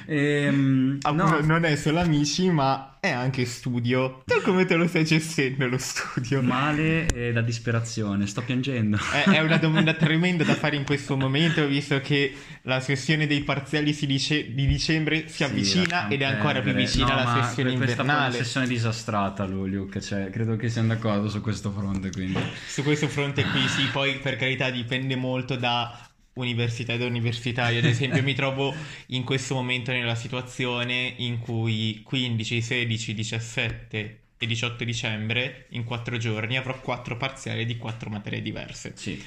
Ehm, 0.07 0.99
no, 1.13 1.41
Non 1.41 1.65
è 1.65 1.77
solo 1.77 2.01
amici, 2.01 2.51
ma 2.51 2.99
è 3.01 3.09
anche 3.11 3.47
studio. 3.47 4.23
Tu 4.27 4.43
come 4.43 4.67
te 4.67 4.75
lo 4.75 4.87
stai 4.87 5.05
gestendo 5.07 5.67
lo 5.67 5.79
studio? 5.79 6.43
male 6.43 7.07
e 7.07 7.33
da 7.33 7.41
disperazione, 7.41 8.27
sto 8.27 8.43
piangendo. 8.43 8.99
È, 9.13 9.31
è 9.31 9.41
una 9.41 9.57
domanda 9.57 9.95
tremenda 9.97 10.45
da 10.45 10.55
fare 10.55 10.77
in 10.77 10.85
questo 10.85 11.17
momento, 11.17 11.67
visto 11.67 11.99
che 12.01 12.35
la 12.63 12.81
sessione 12.81 13.27
dei 13.27 13.41
parziali 13.43 13.95
si 13.95 14.07
dice- 14.07 14.53
di 14.53 14.67
dicembre 14.67 15.29
si 15.29 15.37
Sì, 15.37 15.45
avvicina 15.45 15.83
lasciamo 15.89 16.13
ed 16.13 16.21
è 16.21 16.25
ancora 16.25 16.61
più 16.61 16.73
vicina 16.75 17.09
No, 17.11 17.15
la 17.15 17.25
ma 17.25 17.45
sessione 17.45 17.75
questa 17.77 18.01
invernale. 18.03 18.29
una 18.37 18.45
sessione 18.45 18.67
disastrata, 18.91 19.47
lui, 19.47 19.71
Luke, 19.71 20.01
cioè, 20.01 20.31
credo 20.31 20.57
che 20.57 20.69
siamo 20.69 20.89
d'accordo 20.89 21.29
su 21.29 21.41
questo 21.41 21.71
fronte, 21.71 22.11
quindi... 22.11 22.39
Su 22.67 22.83
questo 22.83 23.09
fronte 23.09 23.45
qui 23.45 23.67
sì, 23.69 23.85
poi 23.91 24.19
per 24.19 24.37
carità 24.37 24.71
dipende 24.71 25.17
molto 25.17 25.57
da 25.57 26.09
università 26.35 26.93
ed 26.93 27.03
università. 27.03 27.71
Io 27.71 27.79
ad 27.79 27.85
esempio 27.85 28.23
mi 28.23 28.35
trovo 28.35 28.75
in 29.09 29.25
questo 29.25 29.55
momento 29.55 29.93
nella 29.93 30.15
situazione 30.15 31.15
in 31.19 31.39
cui 31.39 32.03
15, 32.05 32.61
16, 32.61 33.15
17 33.15 34.21
e 34.43 34.47
18 34.47 34.85
dicembre, 34.85 35.67
in 35.71 35.85
quattro 35.85 36.17
giorni, 36.17 36.57
avrò 36.57 36.81
quattro 36.81 37.17
parziali 37.17 37.67
di 37.67 37.77
quattro 37.77 38.09
materie 38.09 38.41
diverse. 38.41 38.93
Sì, 38.97 39.23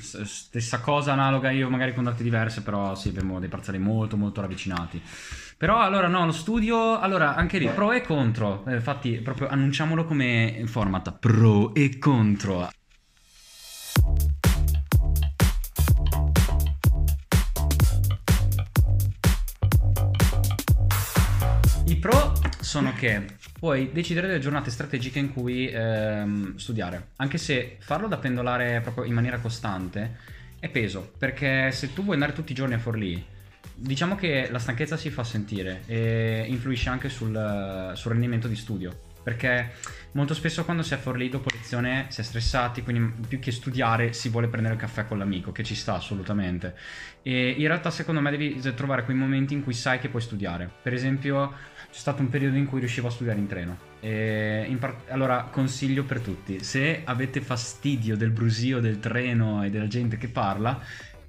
stessa 0.00 0.80
cosa 0.80 1.12
analoga 1.12 1.50
io 1.50 1.70
magari 1.70 1.94
con 1.94 2.04
date 2.04 2.22
diverse, 2.22 2.62
però 2.62 2.94
sì, 2.94 3.08
abbiamo 3.08 3.40
dei 3.40 3.48
parziali 3.48 3.78
molto 3.78 4.18
molto 4.18 4.42
ravvicinati. 4.42 5.00
Però 5.60 5.78
allora 5.78 6.08
no, 6.08 6.24
lo 6.24 6.32
studio, 6.32 6.98
allora 6.98 7.34
anche 7.34 7.58
lì 7.58 7.68
pro 7.68 7.92
e 7.92 8.00
contro, 8.00 8.64
Eh, 8.66 8.76
infatti 8.76 9.20
proprio 9.20 9.46
annunciamolo 9.46 10.06
come 10.06 10.62
format. 10.64 11.18
Pro 11.18 11.74
e 11.74 11.98
contro. 11.98 12.70
I 21.84 21.96
pro 21.96 22.32
sono 22.60 22.94
che 22.94 23.26
puoi 23.58 23.90
decidere 23.92 24.28
delle 24.28 24.38
giornate 24.38 24.70
strategiche 24.70 25.18
in 25.18 25.30
cui 25.30 25.68
ehm, 25.68 26.56
studiare, 26.56 27.08
anche 27.16 27.36
se 27.36 27.76
farlo 27.80 28.08
da 28.08 28.16
pendolare 28.16 28.80
proprio 28.80 29.04
in 29.04 29.12
maniera 29.12 29.40
costante 29.40 30.16
è 30.58 30.70
peso, 30.70 31.12
perché 31.18 31.70
se 31.70 31.92
tu 31.92 32.00
vuoi 32.02 32.14
andare 32.14 32.32
tutti 32.32 32.52
i 32.52 32.54
giorni 32.54 32.72
a 32.72 32.78
Forlì, 32.78 33.38
diciamo 33.80 34.14
che 34.14 34.48
la 34.50 34.58
stanchezza 34.58 34.96
si 34.96 35.10
fa 35.10 35.24
sentire 35.24 35.82
e 35.86 36.44
influisce 36.46 36.90
anche 36.90 37.08
sul, 37.08 37.92
sul 37.94 38.12
rendimento 38.12 38.46
di 38.46 38.56
studio, 38.56 39.08
perché 39.22 39.72
molto 40.12 40.34
spesso 40.34 40.64
quando 40.64 40.82
si 40.82 40.92
è 40.92 40.98
Forlì 40.98 41.30
dopo 41.30 41.48
lezione 41.50 42.06
si 42.08 42.20
è 42.20 42.24
stressati, 42.24 42.82
quindi 42.82 43.26
più 43.26 43.38
che 43.38 43.52
studiare 43.52 44.12
si 44.12 44.28
vuole 44.28 44.48
prendere 44.48 44.74
il 44.74 44.80
caffè 44.80 45.06
con 45.06 45.18
l'amico, 45.18 45.50
che 45.50 45.64
ci 45.64 45.74
sta 45.74 45.94
assolutamente. 45.94 46.74
E 47.22 47.50
in 47.50 47.66
realtà 47.66 47.90
secondo 47.90 48.20
me 48.20 48.30
devi 48.30 48.60
trovare 48.74 49.04
quei 49.04 49.16
momenti 49.16 49.54
in 49.54 49.62
cui 49.62 49.74
sai 49.74 49.98
che 49.98 50.08
puoi 50.08 50.22
studiare. 50.22 50.70
Per 50.82 50.92
esempio 50.92 51.52
c'è 51.90 51.98
stato 51.98 52.20
un 52.20 52.28
periodo 52.28 52.56
in 52.56 52.66
cui 52.66 52.80
riuscivo 52.80 53.08
a 53.08 53.10
studiare 53.10 53.38
in 53.38 53.46
treno. 53.46 53.88
In 54.02 54.76
par- 54.78 55.02
allora 55.08 55.48
consiglio 55.50 56.04
per 56.04 56.20
tutti, 56.20 56.64
se 56.64 57.02
avete 57.04 57.40
fastidio 57.40 58.16
del 58.16 58.30
brusio 58.30 58.80
del 58.80 58.98
treno 58.98 59.62
e 59.62 59.70
della 59.70 59.88
gente 59.88 60.16
che 60.16 60.28
parla, 60.28 60.80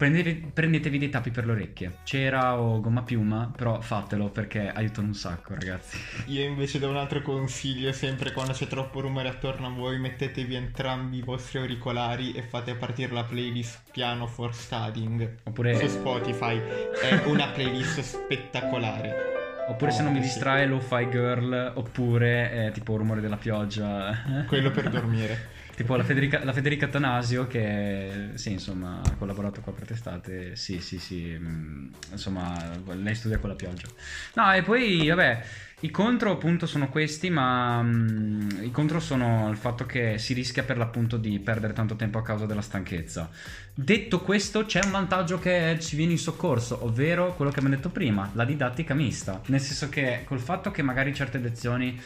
prendetevi, 0.02 0.52
prendetevi 0.52 0.98
dei 0.98 1.10
tappi 1.10 1.30
per 1.30 1.46
le 1.46 1.52
orecchie. 1.52 1.98
Cera 2.04 2.60
o 2.60 2.82
gomma 2.82 3.04
piuma, 3.04 3.52
però 3.56 3.80
fatelo 3.82 4.30
perché 4.30 4.68
aiutano 4.68 5.08
un 5.08 5.14
sacco 5.14 5.54
ragazzi. 5.54 6.00
Io 6.26 6.44
invece 6.44 6.80
do 6.80 6.90
un 6.90 6.98
altro 6.98 7.22
consiglio, 7.22 7.92
sempre 7.92 8.32
quando 8.32 8.54
c'è 8.54 8.66
troppo 8.66 9.00
rumore 9.00 9.30
attorno 9.30 9.68
a 9.68 9.70
voi, 9.70 10.00
mettetevi 10.00 10.56
entrambi 10.56 11.18
i 11.18 11.22
vostri 11.22 11.60
auricolari 11.60 12.32
e 12.32 12.42
fate 12.42 12.74
partire 12.74 13.14
la 13.14 13.24
playlist 13.24 13.92
Piano 13.92 14.26
for 14.26 14.56
Studying 14.56 15.36
su 15.44 15.50
Oppure, 15.50 15.88
Spotify. 15.88 16.60
È 17.00 17.22
una 17.28 17.48
playlist 17.50 18.00
spettacolare. 18.02 19.30
oppure 19.70 19.92
se 19.92 20.02
non 20.02 20.14
vi 20.14 20.18
Oh, 20.20 20.22
sì. 20.24 20.28
distrae 20.28 20.66
Lo-Fi 20.66 21.10
Girl, 21.12 21.74
oppure 21.76 22.66
eh, 22.68 22.72
tipo 22.72 22.98
rumore 22.98 23.22
della 23.22 23.38
pioggia. 23.38 24.44
Quello 24.48 24.72
per 24.72 24.90
dormire. 24.90 25.60
Tipo 25.76 25.96
la 25.96 26.04
Federica, 26.04 26.44
la 26.44 26.54
Federica 26.54 26.88
Tanasio 26.88 27.48
che 27.48 28.32
sì, 28.36 28.52
insomma, 28.52 29.02
ha 29.04 29.16
collaborato 29.16 29.62
qua 29.62 29.74
per 29.74 29.88
testate. 29.88 30.56
Sì, 30.56 30.80
sì, 30.80 31.00
sì. 31.00 31.36
mm, 31.38 31.88
Insomma, 32.12 32.80
lei 32.94 33.16
studia 33.16 33.40
con 33.40 33.50
la 33.50 33.56
pioggia. 33.56 33.88
No, 34.36 34.54
e 34.54 34.62
poi, 34.62 35.08
vabbè, 35.08 35.44
i 35.84 35.90
contro 35.90 36.32
appunto 36.32 36.68
sono 36.68 36.90
questi, 36.90 37.30
ma 37.30 37.82
mm, 37.82 38.64
i 38.64 38.72
contro 38.72 39.00
sono 39.00 39.50
il 39.50 39.58
fatto 39.58 39.86
che 39.86 40.18
si 40.20 40.34
rischia 40.34 40.64
per 40.64 40.78
l'appunto 40.78 41.18
di 41.18 41.40
perdere 41.40 41.74
tanto 41.74 41.96
tempo 41.96 42.20
a 42.20 42.24
causa 42.24 42.46
della 42.46 42.62
stanchezza. 42.62 43.30
Detto 43.74 44.20
questo, 44.20 44.66
c'è 44.66 44.82
un 44.84 44.92
vantaggio 44.92 45.40
che 45.40 45.78
ci 45.82 45.96
viene 45.96 46.12
in 46.12 46.20
soccorso, 46.20 46.84
ovvero 46.86 47.34
quello 47.36 47.50
che 47.50 47.58
abbiamo 47.58 47.76
detto 47.76 47.90
prima, 47.90 48.30
la 48.34 48.46
didattica 48.46 48.94
mista. 48.94 49.42
Nel 49.48 49.60
senso 49.60 49.90
che 49.90 50.22
col 50.26 50.40
fatto 50.40 50.70
che 50.70 50.84
magari 50.84 51.14
certe 51.16 51.40
lezioni 51.40 52.00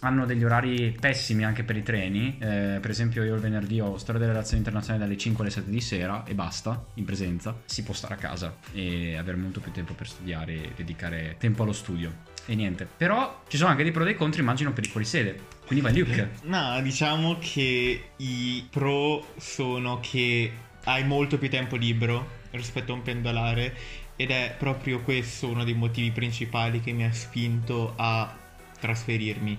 hanno 0.00 0.26
degli 0.26 0.44
orari 0.44 0.96
pessimi 0.98 1.44
anche 1.44 1.64
per 1.64 1.76
i 1.76 1.82
treni. 1.82 2.36
eh, 2.38 2.78
per 2.80 2.90
esempio, 2.90 3.24
io 3.24 3.34
il 3.34 3.40
venerdì 3.40 3.80
ho 3.80 3.96
storia 3.96 4.20
delle 4.20 4.32
relazioni 4.32 4.58
internazionali 4.58 5.02
dalle 5.02 5.18
5 5.18 5.44
alle 5.44 5.52
7 5.52 5.70
di 5.70 5.80
sera 5.80 6.24
e 6.24 6.34
basta, 6.34 6.86
in 6.94 7.04
presenza. 7.04 7.60
Si 7.64 7.82
può 7.82 7.94
stare 7.94 8.14
a 8.14 8.16
casa 8.16 8.56
e 8.72 9.16
avere 9.16 9.36
molto 9.36 9.60
più 9.60 9.72
tempo 9.72 9.94
per 9.94 10.08
studiare 10.08 10.52
e 10.54 10.72
dedicare 10.76 11.36
tempo 11.38 11.62
allo 11.62 11.72
studio. 11.72 12.34
E 12.46 12.54
niente. 12.54 12.86
Però 12.96 13.42
ci 13.48 13.56
sono 13.56 13.70
anche 13.70 13.82
dei 13.82 13.92
pro 13.92 14.02
e 14.02 14.06
dei 14.06 14.16
contro, 14.16 14.40
immagino, 14.40 14.72
per 14.72 14.84
i 14.84 14.88
fuorisede. 14.88 15.38
Quindi 15.66 15.84
vai 15.84 15.98
Luke. 15.98 16.30
No, 16.44 16.80
diciamo 16.80 17.38
che 17.40 18.10
i 18.16 18.66
pro 18.70 19.26
sono 19.36 19.98
che 20.00 20.52
hai 20.84 21.04
molto 21.04 21.38
più 21.38 21.50
tempo 21.50 21.76
libero 21.76 22.44
rispetto 22.52 22.92
a 22.92 22.94
un 22.94 23.02
pendolare 23.02 23.74
ed 24.14 24.30
è 24.30 24.54
proprio 24.56 25.02
questo 25.02 25.48
uno 25.48 25.64
dei 25.64 25.74
motivi 25.74 26.10
principali 26.10 26.80
che 26.80 26.92
mi 26.92 27.04
ha 27.04 27.12
spinto 27.12 27.94
a 27.96 28.44
trasferirmi. 28.78 29.58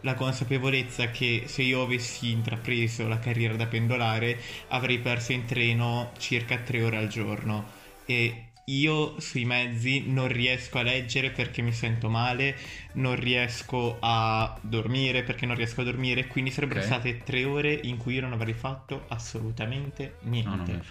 La 0.00 0.14
consapevolezza 0.14 1.10
che 1.10 1.44
se 1.46 1.62
io 1.62 1.82
avessi 1.82 2.30
intrapreso 2.30 3.08
la 3.08 3.18
carriera 3.18 3.56
da 3.56 3.66
pendolare 3.66 4.40
avrei 4.68 5.00
perso 5.00 5.32
in 5.32 5.44
treno 5.46 6.12
circa 6.18 6.62
tre 6.62 6.82
ore 6.82 6.96
al 6.98 7.08
giorno 7.08 7.72
e 8.04 8.45
io 8.68 9.20
sui 9.20 9.44
mezzi 9.44 10.10
non 10.10 10.26
riesco 10.26 10.78
a 10.78 10.82
leggere 10.82 11.30
perché 11.30 11.62
mi 11.62 11.72
sento 11.72 12.08
male, 12.08 12.56
non 12.94 13.14
riesco 13.14 13.98
a 14.00 14.58
dormire 14.60 15.22
perché 15.22 15.46
non 15.46 15.54
riesco 15.54 15.82
a 15.82 15.84
dormire, 15.84 16.26
quindi 16.26 16.50
sarebbero 16.50 16.80
Ok. 16.80 16.86
state 16.86 17.22
tre 17.22 17.44
ore 17.44 17.72
in 17.84 17.96
cui 17.96 18.14
io 18.14 18.22
non 18.22 18.32
avrei 18.32 18.54
fatto 18.54 19.04
assolutamente 19.08 20.16
niente. 20.22 20.72
No. 20.72 20.82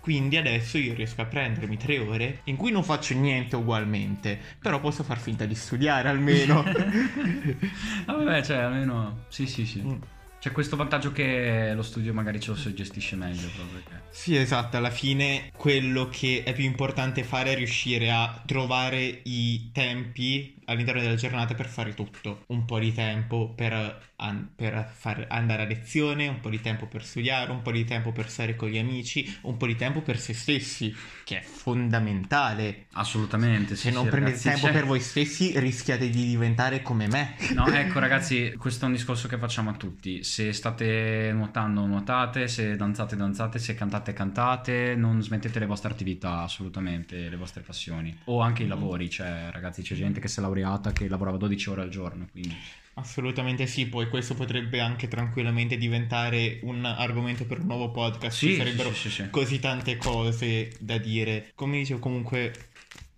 Quindi 0.00 0.36
adesso 0.36 0.76
io 0.76 0.92
riesco 0.94 1.22
a 1.22 1.24
prendermi 1.24 1.78
tre 1.78 1.98
ore 2.00 2.40
in 2.44 2.56
cui 2.56 2.70
non 2.70 2.82
faccio 2.84 3.14
niente 3.14 3.56
ugualmente, 3.56 4.38
però 4.60 4.78
posso 4.78 5.02
far 5.02 5.18
finta 5.18 5.46
di 5.46 5.54
studiare 5.54 6.08
almeno. 6.08 6.62
Ah, 8.06 8.14
vabbè, 8.16 8.42
cioè, 8.42 8.56
almeno. 8.58 9.24
Sì, 9.28 9.46
sì, 9.46 9.64
sì. 9.64 9.80
Mm. 9.80 10.00
C'è 10.42 10.50
questo 10.50 10.74
vantaggio 10.74 11.12
che 11.12 11.70
lo 11.72 11.84
studio 11.84 12.12
magari 12.12 12.40
ce 12.40 12.50
lo 12.50 12.56
si 12.56 12.74
gestisce 12.74 13.14
meglio 13.14 13.48
proprio 13.54 13.80
perché... 13.80 14.02
Sì, 14.10 14.34
esatto, 14.34 14.76
alla 14.76 14.90
fine 14.90 15.52
quello 15.56 16.08
che 16.08 16.42
è 16.44 16.52
più 16.52 16.64
importante 16.64 17.22
fare 17.22 17.52
è 17.52 17.54
riuscire 17.54 18.10
a 18.10 18.42
trovare 18.44 19.20
i 19.22 19.70
tempi 19.72 20.56
all'interno 20.66 21.00
della 21.00 21.14
giornata 21.14 21.54
per 21.54 21.66
fare 21.68 21.94
tutto. 21.94 22.44
Un 22.48 22.64
po' 22.64 22.78
di 22.78 22.92
tempo 22.92 23.52
per, 23.54 24.10
an- 24.16 24.50
per 24.54 24.90
far 24.96 25.26
andare 25.28 25.62
a 25.62 25.66
lezione, 25.66 26.28
un 26.28 26.40
po' 26.40 26.48
di 26.50 26.60
tempo 26.60 26.86
per 26.86 27.04
studiare, 27.04 27.50
un 27.50 27.62
po' 27.62 27.72
di 27.72 27.84
tempo 27.84 28.12
per 28.12 28.28
stare 28.30 28.56
con 28.56 28.68
gli 28.68 28.78
amici, 28.78 29.38
un 29.42 29.56
po' 29.56 29.66
di 29.66 29.76
tempo 29.76 30.00
per 30.02 30.18
se 30.18 30.34
stessi, 30.34 30.94
che 31.24 31.38
è 31.40 31.42
fondamentale. 31.42 32.86
Assolutamente. 32.92 33.76
Se 33.76 33.88
sì, 33.88 33.94
non 33.94 34.04
sì, 34.04 34.10
prendete 34.10 34.36
ragazzi, 34.36 34.48
tempo 34.48 34.66
c'è- 34.66 34.72
per 34.72 34.86
voi 34.86 35.00
stessi 35.00 35.58
rischiate 35.58 36.08
di 36.10 36.26
diventare 36.26 36.82
come 36.82 37.06
me. 37.06 37.36
No, 37.54 37.66
ecco 37.72 37.98
ragazzi, 37.98 38.54
questo 38.58 38.84
è 38.84 38.88
un 38.88 38.94
discorso 38.94 39.28
che 39.28 39.38
facciamo 39.38 39.70
a 39.70 39.74
tutti. 39.74 40.22
Se 40.24 40.52
state 40.52 41.30
nuotando, 41.34 41.84
nuotate, 41.86 42.48
se 42.48 42.76
danzate, 42.76 43.16
danzate, 43.16 43.58
se 43.58 43.74
cantate, 43.74 44.12
cantate, 44.12 44.94
non 44.96 45.22
smettete 45.22 45.58
le 45.58 45.66
vostre 45.66 45.90
attività, 45.92 46.40
assolutamente, 46.40 47.28
le 47.28 47.36
vostre 47.36 47.62
passioni. 47.62 48.16
O 48.24 48.40
anche 48.40 48.62
i 48.64 48.66
lavori, 48.66 49.08
cioè 49.10 49.48
ragazzi, 49.52 49.82
c'è 49.82 49.94
gente 49.94 50.20
che 50.20 50.28
si 50.28 50.38
è 50.38 50.42
laureata 50.52 50.92
che 50.92 51.08
lavorava 51.08 51.36
12 51.38 51.70
ore 51.70 51.82
al 51.82 51.88
giorno, 51.88 52.28
quindi... 52.30 52.56
Assolutamente 52.94 53.66
sì, 53.66 53.86
poi 53.86 54.06
questo 54.10 54.34
potrebbe 54.34 54.78
anche 54.78 55.08
tranquillamente 55.08 55.78
diventare 55.78 56.60
un 56.64 56.84
argomento 56.84 57.46
per 57.46 57.60
un 57.60 57.66
nuovo 57.66 57.90
podcast. 57.90 58.36
Sì, 58.36 58.48
Ci 58.48 58.56
sarebbero 58.56 58.92
sì, 58.92 59.08
sì, 59.08 59.10
sì. 59.10 59.30
così 59.30 59.58
tante 59.60 59.96
cose 59.96 60.70
da 60.78 60.98
dire. 60.98 61.52
Come 61.54 61.78
dicevo, 61.78 62.00
comunque 62.00 62.52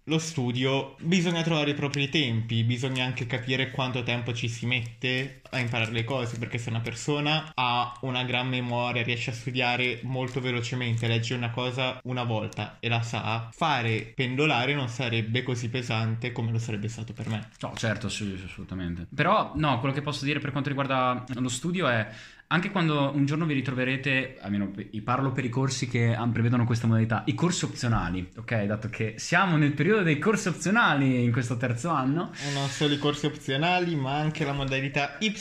lo 0.05 0.19
studio 0.19 0.97
bisogna 1.01 1.43
trovare 1.43 1.71
i 1.71 1.75
propri 1.75 2.09
tempi, 2.09 2.63
bisogna 2.65 3.05
anche 3.05 3.27
capire 3.27 3.71
quanto 3.71 4.03
tempo 4.03 4.35
ci 4.35 4.49
si 4.49 4.67
mette 4.67 5.41
a 5.51 5.59
imparare 5.59 5.93
le 5.93 6.05
cose, 6.05 6.39
perché 6.39 6.59
se 6.59 6.69
una 6.69 6.81
persona 6.81 7.53
ha 7.55 7.97
una 8.03 8.25
gran 8.25 8.49
memoria, 8.49 9.03
riesce 9.03 9.31
a 9.31 9.35
studiare 9.35 10.01
molto 10.03 10.41
velocemente, 10.41 11.07
legge 11.07 11.35
una 11.35 11.51
cosa 11.51 12.01
una 12.05 12.25
volta 12.25 12.77
e 12.81 12.89
la 12.89 13.03
sa, 13.03 13.49
fare 13.53 14.13
pendolare 14.15 14.75
non 14.75 14.89
sarebbe 14.89 15.43
così 15.43 15.71
pesante 15.71 16.33
come 16.33 16.51
lo 16.51 16.59
sarebbe 16.59 16.89
stato 16.89 17.13
per 17.13 17.29
me. 17.29 17.49
No, 17.61 17.73
certo, 17.75 18.09
sì, 18.09 18.39
assolutamente. 18.45 19.07
Però, 19.15 19.53
no, 19.55 19.79
quello 19.79 19.95
che 19.95 20.03
posso 20.03 20.25
dire 20.25 20.39
per 20.41 20.51
quanto 20.51 20.69
riguarda 20.69 21.25
lo 21.35 21.49
studio 21.49 21.89
è 21.89 22.07
anche 22.55 22.71
quando 22.71 23.11
un 23.13 23.27
giorno 23.27 23.47
vi 23.47 23.55
ritroverete, 23.55 24.39
almeno 24.41 24.71
parlo 25.03 25.33
per 25.33 25.45
i 25.45 25.49
corsi 25.49 25.89
che 25.89 26.17
prevedono 26.33 26.65
questa 26.65 26.87
modalità, 26.87 27.25
i 27.27 27.35
corsi 27.35 27.65
opzionali, 27.65 28.31
ok? 28.37 28.63
Dato 28.63 28.89
che 28.89 29.15
siamo 29.17 29.57
nel 29.57 29.73
periodo 29.73 30.03
dei 30.03 30.21
corsi 30.21 30.47
opzionali 30.47 31.25
in 31.25 31.33
questo 31.33 31.57
terzo 31.57 31.89
anno, 31.89 32.31
E 32.47 32.53
non 32.53 32.69
solo 32.69 32.95
i 32.95 32.99
corsi 32.99 33.27
opzionali, 33.27 33.97
ma 33.97 34.15
anche 34.15 34.45
la 34.45 34.53
modalità 34.53 35.17
Y 35.19 35.35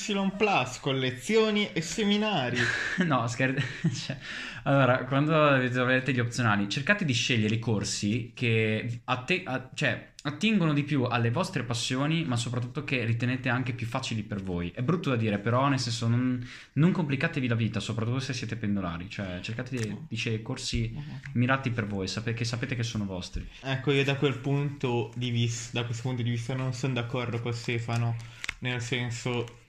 con 0.81 0.97
lezioni 0.97 1.69
e 1.71 1.81
seminari. 1.81 2.57
no, 3.05 3.27
scherzo. 3.27 3.63
cioè, 3.93 4.17
allora, 4.63 5.05
quando 5.05 5.33
troverete 5.69 6.13
gli 6.13 6.19
opzionali, 6.19 6.69
cercate 6.69 7.05
di 7.05 7.13
scegliere 7.13 7.55
i 7.55 7.59
corsi 7.59 8.31
che 8.33 9.01
atte- 9.05 9.43
a- 9.45 9.69
cioè, 9.73 10.11
attingono 10.25 10.71
di 10.71 10.83
più 10.83 11.03
alle 11.03 11.31
vostre 11.31 11.63
passioni, 11.63 12.23
ma 12.23 12.37
soprattutto 12.37 12.83
che 12.85 13.03
ritenete 13.03 13.49
anche 13.49 13.73
più 13.73 13.85
facili 13.85 14.23
per 14.23 14.41
voi. 14.41 14.71
È 14.73 14.81
brutto 14.81 15.09
da 15.09 15.17
dire, 15.17 15.37
però, 15.37 15.67
nel 15.67 15.79
senso, 15.79 16.07
non, 16.07 16.41
non 16.73 16.91
complicatevi 16.91 17.47
la 17.47 17.55
vita, 17.55 17.79
soprattutto 17.81 18.19
se 18.19 18.33
siete 18.33 18.55
pendolari. 18.55 19.09
Cioè, 19.09 19.39
cercate 19.41 19.75
di, 19.75 19.97
di 20.07 20.15
scegliere 20.15 20.41
corsi 20.41 20.95
mirati 21.33 21.71
per 21.71 21.85
voi, 21.85 22.07
sape- 22.07 22.33
che 22.33 22.45
sapete 22.45 22.75
che 22.75 22.83
sono 22.83 23.05
vostri. 23.05 23.45
Ecco, 23.61 23.91
io 23.91 24.03
da 24.03 24.15
quel 24.15 24.37
punto 24.37 25.11
di 25.15 25.29
vista, 25.29 25.79
da 25.79 25.85
questo 25.85 26.03
punto 26.03 26.21
di 26.21 26.29
vista 26.29 26.53
non 26.55 26.73
sono 26.73 26.93
d'accordo 26.93 27.41
con 27.41 27.53
Stefano, 27.53 28.15
nel 28.59 28.79
senso 28.79 29.62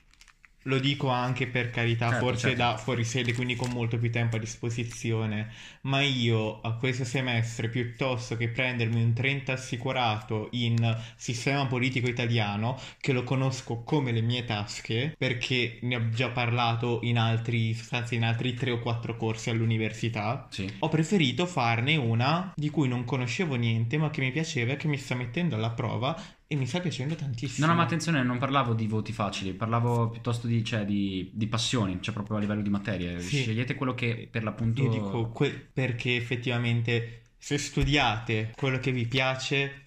lo 0.65 0.79
dico 0.79 1.09
anche 1.09 1.47
per 1.47 1.71
carità, 1.71 2.11
Certo, 2.11 2.25
forse 2.25 2.49
certo. 2.49 2.57
da 2.63 2.77
fuori 2.77 3.05
sede, 3.05 3.33
quindi 3.35 3.55
con 3.57 3.71
molto 3.71 3.99
più 3.99 4.11
tempo 4.11 4.37
a 4.37 4.39
disposizione, 4.39 5.51
ma 5.83 6.01
io 6.01 6.61
a 6.61 6.75
questo 6.75 7.05
semestre 7.05 7.69
piuttosto 7.69 8.37
che 8.37 8.49
prendermi 8.49 9.03
un 9.03 9.13
30 9.13 9.53
assicurato 9.53 10.49
in 10.53 10.97
sistema 11.17 11.67
politico 11.67 12.09
italiano, 12.09 12.79
che 13.01 13.13
lo 13.13 13.25
conosco 13.25 13.83
come 13.83 14.13
le 14.13 14.21
mie 14.23 14.45
tasche, 14.45 15.15
perché 15.17 15.79
ne 15.83 15.97
ho 15.97 16.09
già 16.11 16.29
parlato 16.31 17.01
in 17.03 17.19
altri, 17.19 17.75
sostanze 17.75 18.15
in 18.15 18.25
altri 18.25 18.55
3 18.55 18.71
o 18.73 18.79
4 18.81 19.17
corsi 19.17 19.51
all'università, 19.51 20.47
Sì. 20.51 20.71
ho 20.79 20.89
preferito 20.89 21.47
farne 21.47 21.97
una 21.97 22.53
di 22.57 22.71
cui 22.71 22.89
non 22.89 23.05
conoscevo 23.05 23.55
niente, 23.57 23.99
ma 23.99 24.11
che 24.11 24.21
mi 24.21 24.31
piaceva 24.33 24.73
e 24.73 24.77
che 24.77 24.89
mi 24.89 24.97
sta 24.97 25.15
mettendo 25.15 25.55
alla 25.57 25.71
prova 25.71 26.17
e 26.47 26.57
mi 26.57 26.67
sta 26.67 26.81
piacendo 26.81 27.15
tantissimo. 27.15 27.67
No, 27.67 27.73
no, 27.73 27.79
ma 27.79 27.85
attenzione, 27.85 28.23
non 28.23 28.39
parlavo 28.39 28.75
di 28.75 28.87
voti 28.87 29.13
facili, 29.13 29.53
parlavo 29.55 30.11
piuttosto 30.11 30.47
di, 30.47 30.63
cioè, 30.63 30.85
di, 30.85 31.31
di 31.33 31.47
passioni, 31.47 31.99
cioè 32.01 32.13
proprio 32.13 32.37
a 32.37 32.41
livello 32.41 32.63
di 32.63 32.71
materie. 32.71 33.21
Sì. 33.21 33.43
Scegliete 33.43 33.75
quello 33.75 33.95
che 33.95 34.29
per 34.31 34.43
l'appunto... 34.43 34.83
Io 34.83 34.91
dico 34.91 35.29
que- 35.31 35.69
perché 35.73 36.17
effettivamente 36.17 37.23
se 37.39 37.59
studiate 37.59 38.53
quello 38.57 38.79
che 38.79 38.93
vi 38.93 39.07
piace 39.07 39.87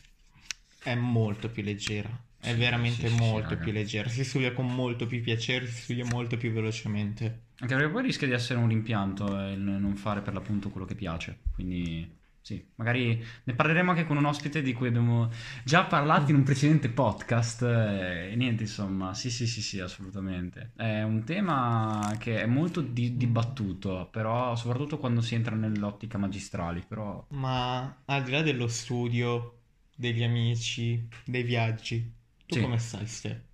è 0.83 0.95
molto 0.95 1.49
più 1.49 1.63
leggera. 1.63 2.09
È 2.39 2.51
Sì, 2.51 2.55
veramente 2.55 3.09
sì, 3.09 3.15
molto 3.15 3.57
più 3.57 3.71
leggera. 3.71 4.09
Si 4.09 4.23
studia 4.23 4.53
con 4.53 4.67
molto 4.67 5.07
più 5.07 5.21
piacere, 5.21 5.67
si 5.67 5.81
studia 5.81 6.05
molto 6.05 6.37
più 6.37 6.51
velocemente. 6.51 7.45
Anche 7.59 7.75
perché 7.75 7.91
poi 7.91 8.03
rischia 8.03 8.27
di 8.27 8.33
essere 8.33 8.59
un 8.59 8.67
rimpianto 8.67 9.39
eh, 9.39 9.53
il 9.53 9.59
non 9.59 9.95
fare 9.95 10.21
per 10.21 10.33
l'appunto 10.33 10.69
quello 10.69 10.85
che 10.85 10.95
piace. 10.95 11.39
Quindi 11.53 12.16
sì, 12.47 12.65
magari 12.75 13.21
ne 13.43 13.53
parleremo 13.53 13.91
anche 13.91 14.05
con 14.05 14.15
un 14.17 14.25
ospite 14.25 14.61
di 14.61 14.71
cui 14.73 14.87
abbiamo 14.87 15.29
già 15.65 15.83
parlato 15.85 16.31
in 16.31 16.37
un 16.37 16.43
precedente 16.43 16.89
podcast. 16.89 17.61
eh, 17.63 18.31
E 18.31 18.35
niente, 18.35 18.63
insomma, 18.63 19.13
sì, 19.13 19.29
sì, 19.29 19.45
sì, 19.47 19.61
sì, 19.61 19.79
assolutamente. 19.81 20.71
È 20.75 21.01
un 21.03 21.23
tema 21.25 22.15
che 22.19 22.41
è 22.41 22.45
molto 22.45 22.81
di- 22.81 23.17
dibattuto, 23.17 24.07
però 24.11 24.55
soprattutto 24.55 24.97
quando 24.97 25.21
si 25.21 25.35
entra 25.35 25.55
nell'ottica 25.55 26.17
magistrali. 26.17 26.83
Però 26.87 27.25
Ma 27.29 28.01
al 28.05 28.23
di 28.23 28.31
là 28.31 28.41
dello 28.41 28.67
studio, 28.67 29.59
degli 29.95 30.23
amici, 30.23 31.07
dei 31.23 31.43
viaggi, 31.43 32.13
tu 32.45 32.55
Sì. 32.55 32.59
come 32.59 32.77
stai, 32.79 33.07
Ste? 33.07 33.45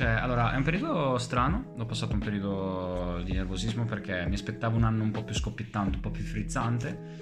Cioè, 0.00 0.08
allora, 0.08 0.54
è 0.54 0.56
un 0.56 0.62
periodo 0.62 1.18
strano. 1.18 1.74
Ho 1.76 1.84
passato 1.84 2.14
un 2.14 2.20
periodo 2.20 3.20
di 3.22 3.32
nervosismo 3.32 3.84
perché 3.84 4.24
mi 4.26 4.32
aspettavo 4.32 4.78
un 4.78 4.84
anno 4.84 5.02
un 5.02 5.10
po' 5.10 5.24
più 5.24 5.34
scoppiettante, 5.34 5.96
un 5.96 6.00
po' 6.00 6.08
più 6.08 6.24
frizzante. 6.24 7.18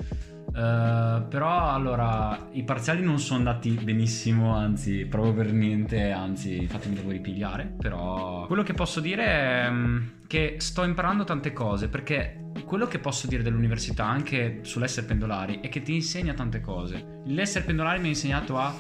Eh, 0.55 1.25
però, 1.29 1.73
allora, 1.73 2.51
i 2.53 2.63
parziali 2.63 3.03
non 3.03 3.19
sono 3.19 3.39
andati 3.39 3.71
benissimo, 3.71 4.55
anzi, 4.55 5.07
proprio 5.07 5.35
per 5.35 5.53
niente, 5.53 6.13
anzi, 6.13 6.57
infatti 6.57 6.89
mi 6.89 6.95
devo 6.95 7.11
ripigliare. 7.11 7.65
Però, 7.81 8.47
quello 8.47 8.63
che 8.63 8.75
posso 8.75 9.01
dire 9.01 9.25
è 9.25 9.69
mm, 9.69 9.99
che 10.29 10.55
sto 10.59 10.85
imparando 10.85 11.25
tante 11.25 11.53
cose 11.53 11.89
perché 11.89 12.51
quello 12.65 12.87
che 12.87 13.01
posso 13.01 13.27
dire 13.27 13.43
dell'università, 13.43 14.05
anche 14.05 14.61
sull'essere 14.63 15.05
pendolari, 15.05 15.59
è 15.63 15.69
che 15.69 15.83
ti 15.83 15.95
insegna 15.95 16.33
tante 16.33 16.61
cose. 16.61 17.23
L'essere 17.25 17.65
pendolari 17.65 17.99
mi 17.99 18.07
ha 18.07 18.11
insegnato 18.11 18.57
a 18.57 18.73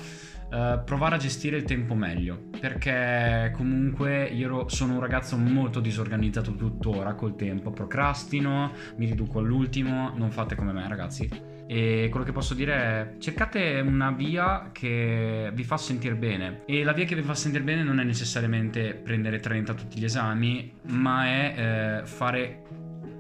eh, 0.51 0.81
provare 0.85 1.17
a 1.17 1.19
gestire 1.19 1.57
il 1.57 1.65
tempo 1.65 1.95
meglio 1.95 2.47
perché 2.59 3.53
comunque 3.55 4.25
io 4.25 4.69
sono 4.69 4.95
un 4.95 5.01
ragazzo 5.01 5.37
molto 5.37 5.81
disorganizzato 5.81 6.55
tuttora 6.55 7.15
col 7.15 7.37
tempo. 7.37 7.71
Procrastino 7.71 8.73
mi 8.97 9.07
riduco 9.07 9.39
all'ultimo 9.39 10.13
non 10.17 10.31
fate 10.31 10.55
come 10.55 10.73
me 10.73 10.89
ragazzi. 10.89 11.29
E 11.71 12.09
quello 12.11 12.25
che 12.25 12.33
posso 12.33 12.55
dire 12.55 12.75
è 12.75 13.15
cercate 13.19 13.81
una 13.81 14.11
via 14.11 14.71
che 14.73 15.51
vi 15.53 15.65
fa 15.65 15.77
sentire 15.77 16.15
bene. 16.15 16.63
E 16.65 16.83
la 16.83 16.93
via 16.93 17.05
che 17.05 17.15
vi 17.15 17.23
fa 17.23 17.35
sentire 17.35 17.63
bene 17.63 17.83
non 17.83 18.01
è 18.01 18.05
necessariamente 18.05 18.95
prendere 18.95 19.39
30 19.39 19.73
a 19.73 19.75
tutti 19.75 19.99
gli 19.99 20.05
esami 20.05 20.73
ma 20.85 21.27
è 21.27 21.55
eh, 22.03 22.07
fare 22.07 22.63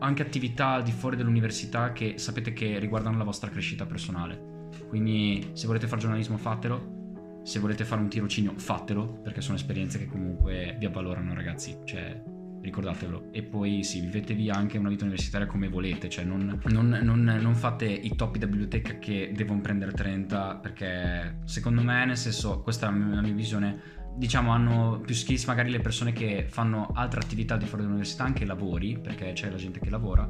anche 0.00 0.22
attività 0.22 0.68
al 0.68 0.82
di 0.82 0.92
fuori 0.92 1.16
dell'università 1.16 1.92
che 1.92 2.14
sapete 2.16 2.52
che 2.52 2.78
riguardano 2.78 3.18
la 3.18 3.24
vostra 3.24 3.50
crescita 3.50 3.84
personale. 3.84 4.56
Quindi 4.88 5.50
se 5.52 5.66
volete 5.66 5.86
fare 5.86 6.00
giornalismo 6.00 6.38
fatelo 6.38 6.96
se 7.42 7.58
volete 7.58 7.84
fare 7.84 8.00
un 8.00 8.08
tirocinio 8.08 8.52
fatelo 8.56 9.20
perché 9.22 9.40
sono 9.40 9.56
esperienze 9.56 9.98
che 9.98 10.06
comunque 10.06 10.76
vi 10.78 10.86
avvalorano 10.86 11.34
ragazzi 11.34 11.76
cioè 11.84 12.20
ricordatevelo. 12.60 13.28
E 13.32 13.42
poi 13.42 13.82
sì 13.82 14.00
vivetevi 14.00 14.50
anche 14.50 14.78
una 14.78 14.88
vita 14.88 15.04
universitaria 15.04 15.46
come 15.46 15.68
volete 15.68 16.08
cioè 16.08 16.24
non, 16.24 16.60
non- 16.64 16.98
non- 17.02 17.38
non 17.40 17.54
fate 17.54 17.86
i 17.86 18.14
topi 18.16 18.38
da 18.38 18.46
biblioteca 18.46 18.98
che 18.98 19.32
devono 19.34 19.60
prendere 19.60 19.92
30 19.92 20.56
perché 20.56 21.38
secondo 21.44 21.82
me 21.82 22.04
nel 22.04 22.16
senso 22.16 22.60
questa 22.60 22.88
è 22.88 22.90
la 22.90 23.20
mia, 23.20 23.32
visione 23.32 23.96
diciamo 24.16 24.50
hanno 24.50 25.00
più 25.04 25.14
skills 25.14 25.44
magari 25.44 25.70
le 25.70 25.80
persone 25.80 26.12
che 26.12 26.46
fanno 26.48 26.90
altre 26.94 27.20
attività 27.20 27.56
di 27.56 27.64
fuori 27.66 27.82
dell'università 27.82 28.24
anche 28.24 28.44
lavori 28.44 28.98
perché 28.98 29.32
c'è 29.32 29.50
la 29.50 29.56
gente 29.56 29.78
che 29.78 29.90
lavora 29.90 30.28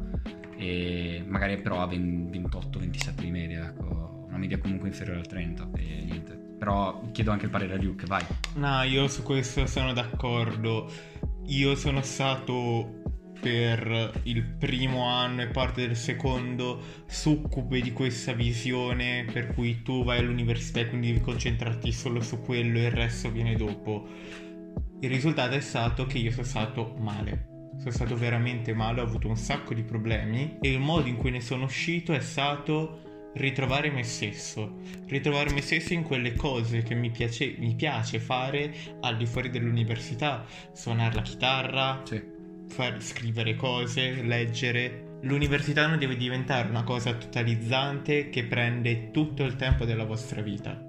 e 0.57 1.25
magari 1.27 1.61
però 1.61 1.81
ha 1.81 1.87
28-27 1.87 3.13
di 3.21 3.31
media 3.31 3.69
ecco 3.69 4.27
una 4.29 4.37
media 4.37 4.59
comunque 4.59 4.89
inferiore 4.89 5.21
al 5.21 5.27
30 5.27 5.71
e 5.77 6.05
niente 6.05 6.48
però 6.59 7.01
chiedo 7.13 7.31
anche 7.31 7.45
il 7.45 7.51
parere 7.51 7.75
a 7.75 7.83
Luke 7.83 8.07
vai 8.07 8.25
No, 8.57 8.83
io 8.83 9.07
su 9.09 9.23
questo 9.23 9.67
sono 9.67 9.93
d'accordo. 9.93 10.91
Io 11.47 11.75
sono 11.77 12.03
stato 12.03 12.99
per 13.41 14.21
il 14.25 14.43
primo 14.43 15.05
anno 15.05 15.43
e 15.43 15.47
parte 15.47 15.87
del 15.87 15.97
secondo 15.97 16.83
succube 17.07 17.81
di 17.81 17.93
questa 17.93 18.33
visione 18.33 19.25
per 19.33 19.55
cui 19.55 19.83
tu 19.83 20.03
vai 20.03 20.19
all'università 20.19 20.81
e 20.81 20.89
quindi 20.89 21.13
devi 21.13 21.21
concentrarti 21.21 21.93
solo 21.93 22.21
su 22.21 22.41
quello 22.41 22.79
e 22.79 22.87
il 22.87 22.91
resto 22.91 23.31
viene 23.31 23.55
dopo. 23.55 24.07
Il 25.01 25.09
risultato 25.09 25.55
è 25.55 25.61
stato 25.61 26.07
che 26.07 26.19
io 26.19 26.33
sono 26.33 26.45
stato 26.45 26.95
male. 26.99 27.47
Sono 27.79 27.93
stato 27.93 28.17
veramente 28.17 28.75
male, 28.75 29.01
ho 29.01 29.05
avuto 29.05 29.29
un 29.29 29.37
sacco 29.37 29.73
di 29.73 29.85
problemi 29.85 30.59
e 30.61 30.73
il 30.73 30.81
modo 30.81 31.07
in 31.07 31.17
cui 31.17 31.31
ne 31.31 31.41
sono 31.41 31.65
uscito 31.65 32.13
è 32.13 32.21
stato 32.21 33.08
ritrovare 33.35 33.91
me 33.91 34.03
stesso, 34.03 34.79
ritrovare 35.07 35.53
me 35.53 35.61
stesso 35.61 35.93
in 35.93 36.03
quelle 36.03 36.35
cose 36.35 36.83
che 36.83 36.95
mi 36.95 37.11
piace, 37.11 37.55
mi 37.59 37.75
piace 37.75 38.19
fare 38.19 38.75
al 39.01 39.17
di 39.17 39.27
fuori 39.27 39.51
dell'università, 39.51 40.45
suonare 40.73 41.15
la 41.15 41.23
chitarra, 41.23 42.03
Sì. 42.05 42.23
far 42.69 43.03
scrivere 43.03 43.55
cose, 43.57 44.23
leggere. 44.23 45.17
L'università 45.23 45.87
non 45.87 45.99
deve 45.99 46.17
diventare 46.17 46.69
una 46.69 46.85
cosa 46.85 47.15
totalizzante 47.15 48.29
che 48.29 48.45
prende 48.45 49.11
tutto 49.11 49.45
il 49.45 49.57
tempo 49.57 49.85
della 49.85 50.05
vostra 50.05 50.43
vita. 50.43 50.85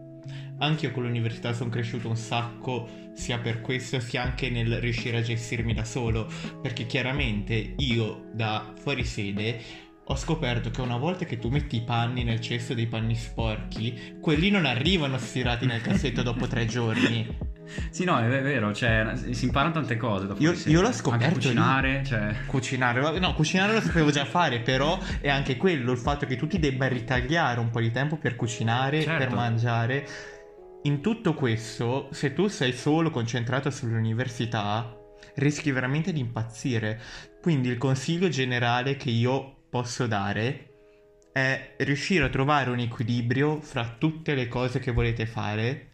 Anche 0.61 0.87
io 0.87 0.91
con 0.91 1.03
l'università 1.03 1.53
sono 1.53 1.69
cresciuto 1.69 2.09
un 2.09 2.17
sacco, 2.17 2.87
sia 3.13 3.39
per 3.39 3.61
questo 3.61 3.99
sia 4.01 4.23
anche 4.23 4.49
nel 4.49 4.79
riuscire 4.79 5.17
a 5.17 5.21
gestirmi 5.21 5.73
da 5.73 5.85
solo, 5.85 6.27
perché 6.61 6.85
chiaramente 6.85 7.75
io 7.77 8.29
da 8.33 8.73
fuori 8.77 9.05
sede 9.05 9.87
ho 10.11 10.15
scoperto 10.15 10.71
che 10.71 10.81
una 10.81 10.97
volta 10.97 11.23
che 11.25 11.37
tu 11.37 11.49
metti 11.49 11.75
i 11.75 11.83
panni 11.83 12.23
nel 12.23 12.41
cesto 12.41 12.73
dei 12.73 12.87
panni 12.87 13.13
sporchi, 13.13 14.17
quelli 14.19 14.49
non 14.49 14.65
arrivano 14.65 15.19
stirati 15.19 15.67
nel 15.67 15.81
cassetto 15.81 16.23
dopo 16.23 16.47
tre 16.47 16.65
giorni. 16.65 17.47
Sì, 17.91 18.03
no, 18.03 18.17
è 18.17 18.27
vero, 18.27 18.73
cioè, 18.73 19.11
si 19.29 19.45
imparano 19.45 19.73
tante 19.73 19.95
cose. 19.95 20.25
dopo 20.25 20.41
Io- 20.41 20.55
io 20.65 20.81
l'ho 20.81 20.91
scoperto 20.91 21.25
Anche 21.25 21.35
cucinare, 21.35 22.03
cioè... 22.03 22.35
Cucinare, 22.47 23.19
no, 23.19 23.35
cucinare 23.35 23.73
lo 23.73 23.81
sapevo 23.81 24.09
già 24.09 24.25
fare, 24.25 24.61
però 24.61 24.97
è 25.21 25.29
anche 25.29 25.55
quello, 25.55 25.91
il 25.91 25.99
fatto 25.99 26.25
che 26.25 26.35
tu 26.35 26.47
ti 26.47 26.57
debba 26.57 26.87
ritagliare 26.87 27.59
un 27.59 27.69
po' 27.69 27.79
di 27.79 27.91
tempo 27.91 28.17
per 28.17 28.35
cucinare, 28.35 29.03
Certo. 29.03 29.23
per 29.23 29.35
mangiare. 29.35 30.07
In 30.81 31.01
tutto 31.01 31.35
questo, 31.35 32.07
se 32.11 32.33
tu 32.33 32.47
sei 32.47 32.73
solo 32.73 33.11
concentrato 33.11 33.69
sull'università, 33.69 34.91
rischi 35.35 35.69
veramente 35.69 36.11
di 36.11 36.21
impazzire. 36.21 36.99
Quindi 37.39 37.69
il 37.69 37.77
consiglio 37.77 38.29
generale 38.29 38.95
che 38.95 39.11
io 39.11 39.58
posso 39.69 40.07
dare 40.07 40.65
è 41.31 41.75
riuscire 41.79 42.25
a 42.25 42.29
trovare 42.29 42.69
un 42.69 42.79
equilibrio 42.79 43.61
fra 43.61 43.95
tutte 43.97 44.33
le 44.33 44.47
cose 44.47 44.79
che 44.79 44.91
volete 44.91 45.25
fare 45.25 45.89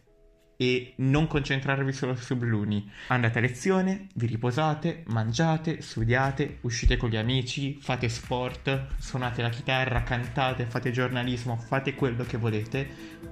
e 0.56 0.94
non 0.96 1.26
concentrarvi 1.26 1.92
solo 1.92 2.16
su 2.16 2.34
Bluni. 2.36 2.90
Andate 3.08 3.38
a 3.38 3.42
lezione, 3.42 4.06
vi 4.14 4.26
riposate, 4.26 5.04
mangiate, 5.08 5.82
studiate, 5.82 6.58
uscite 6.62 6.96
con 6.96 7.10
gli 7.10 7.16
amici, 7.16 7.78
fate 7.80 8.08
sport, 8.08 8.86
suonate 8.98 9.42
la 9.42 9.50
chitarra, 9.50 10.02
cantate, 10.02 10.64
fate 10.64 10.90
giornalismo, 10.90 11.56
fate 11.58 11.94
quello 11.94 12.24
che 12.24 12.38
volete, 12.38 12.88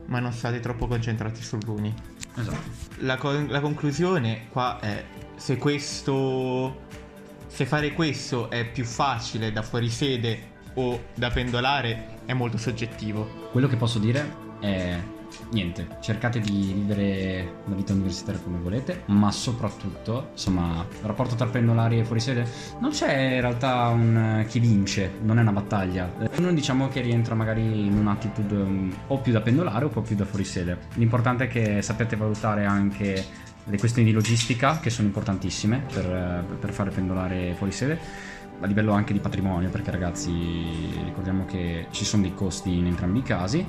ma 0.07 0.21
non 0.21 0.33
state 0.33 0.61
troppo 0.61 0.87
concentrati 0.87 1.43
su 1.43 1.57
Bluni. 1.57 1.93
Esatto. 2.37 2.71
La, 2.99 3.17
con- 3.17 3.47
la 3.49 3.61
conclusione 3.61 4.49
qua 4.51 4.79
è 4.81 5.05
se 5.37 5.57
questo 5.57 6.83
se 7.55 7.67
fare 7.67 7.93
questo 7.93 8.51
è 8.51 8.69
più 8.69 8.85
facile 8.85 9.53
da 9.53 9.63
fuori 9.63 9.89
sede 9.89 10.53
o 10.75 11.05
da 11.15 11.31
pendolare 11.31 12.23
è 12.25 12.33
molto 12.33 12.59
soggettivo. 12.59 13.49
Quello 13.53 13.69
che 13.69 13.77
posso 13.77 14.01
dire 14.01 14.29
è 14.59 14.99
niente, 15.53 15.99
cercate 16.01 16.41
di 16.41 16.73
vivere 16.75 17.61
la 17.67 17.77
vita 17.77 17.93
universitaria 17.93 18.41
come 18.41 18.59
volete, 18.59 19.03
ma 19.07 19.31
soprattutto, 19.31 20.31
insomma, 20.33 20.85
il 20.91 21.07
rapporto 21.07 21.37
tra 21.37 21.47
pendolari 21.47 22.01
e 22.01 22.05
fuorisede 22.05 22.45
non 22.81 22.91
c'è 22.91 23.35
in 23.35 23.41
realtà 23.41 23.87
un 23.87 24.41
eh, 24.41 24.47
chi 24.47 24.59
vince, 24.59 25.13
non 25.23 25.39
è 25.39 25.43
una 25.43 25.53
battaglia. 25.53 26.13
Non 26.39 26.57
diciamo 26.57 26.89
che 26.89 27.03
rientra 27.03 27.37
magari 27.37 27.87
in 27.87 27.97
un'attitude 27.97 28.55
um, 28.57 28.97
o 29.07 29.19
più 29.19 29.33
da 29.33 29.41
pendolare 29.41 29.85
o 29.85 29.93
un 29.95 30.03
più 30.03 30.17
da 30.17 30.25
fuorisede. 30.25 30.77
L'importante 30.95 31.45
è 31.45 31.49
che 31.49 31.83
sappiate 31.83 32.17
valutare 32.17 32.65
anche 32.65 33.25
le 33.65 33.79
questioni 33.79 34.09
di 34.09 34.15
logistica 34.15 34.79
che 34.81 34.91
sono 34.91 35.07
importantissime 35.07 35.85
per, 35.93 36.05
eh, 36.05 36.57
per 36.59 36.73
fare 36.73 36.91
pendolare 36.91 37.55
fuori 37.57 37.73
sede 37.73 37.99
a 38.61 38.67
livello 38.67 38.93
anche 38.93 39.13
di 39.13 39.19
patrimonio 39.19 39.69
perché 39.69 39.91
ragazzi 39.91 40.33
ricordiamo 41.05 41.45
che 41.45 41.87
ci 41.91 42.05
sono 42.05 42.23
dei 42.23 42.35
costi 42.35 42.77
in 42.77 42.87
entrambi 42.87 43.19
i 43.19 43.23
casi 43.23 43.67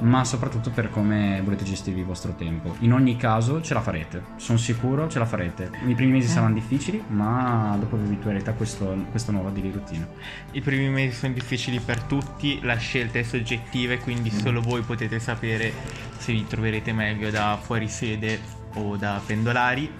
ma 0.00 0.24
soprattutto 0.24 0.70
per 0.70 0.90
come 0.90 1.40
volete 1.42 1.64
gestirvi 1.64 2.00
il 2.00 2.06
vostro 2.06 2.34
tempo. 2.34 2.76
In 2.80 2.92
ogni 2.92 3.16
caso 3.16 3.62
ce 3.62 3.72
la 3.72 3.80
farete. 3.80 4.22
Sono 4.36 4.58
sicuro 4.58 5.08
ce 5.08 5.18
la 5.18 5.24
farete. 5.24 5.70
I 5.86 5.94
primi 5.94 6.12
mesi 6.12 6.26
Eh. 6.26 6.30
saranno 6.32 6.52
difficili 6.52 7.02
ma 7.08 7.76
dopo 7.80 7.96
vi 7.96 8.04
abituerete 8.04 8.50
a 8.50 8.52
questo, 8.52 8.94
questa 9.10 9.32
nuova 9.32 9.48
daily 9.48 9.72
routine 9.72 10.06
I 10.52 10.60
primi 10.60 10.90
mesi 10.90 11.16
sono 11.16 11.32
difficili 11.32 11.80
per 11.80 12.02
tutti, 12.02 12.60
la 12.62 12.76
scelta 12.76 13.18
è 13.18 13.22
soggettiva 13.22 13.94
e 13.94 13.98
quindi 13.98 14.30
solo 14.30 14.60
voi 14.60 14.82
potete 14.82 15.18
sapere 15.18 15.72
se 16.18 16.32
vi 16.32 16.46
troverete 16.46 16.92
meglio 16.92 17.30
da 17.30 17.58
fuori 17.60 17.88
sede 17.88 18.64
o 18.76 18.96
da 18.96 19.20
pendolari. 19.24 19.90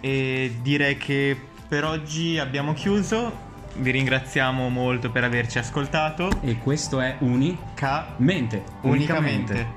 E 0.00 0.56
direi 0.62 0.96
che 0.96 1.36
per 1.68 1.84
oggi 1.84 2.38
abbiamo 2.38 2.72
chiuso. 2.72 3.44
Vi 3.78 3.90
ringraziamo 3.90 4.68
molto 4.70 5.10
per 5.10 5.24
averci 5.24 5.58
ascoltato. 5.58 6.30
e 6.40 6.58
questo 6.58 7.00
è 7.00 7.16
Uni 7.20 7.58
K 7.74 8.04
mente 8.18 8.62
unicamente. 8.82 9.75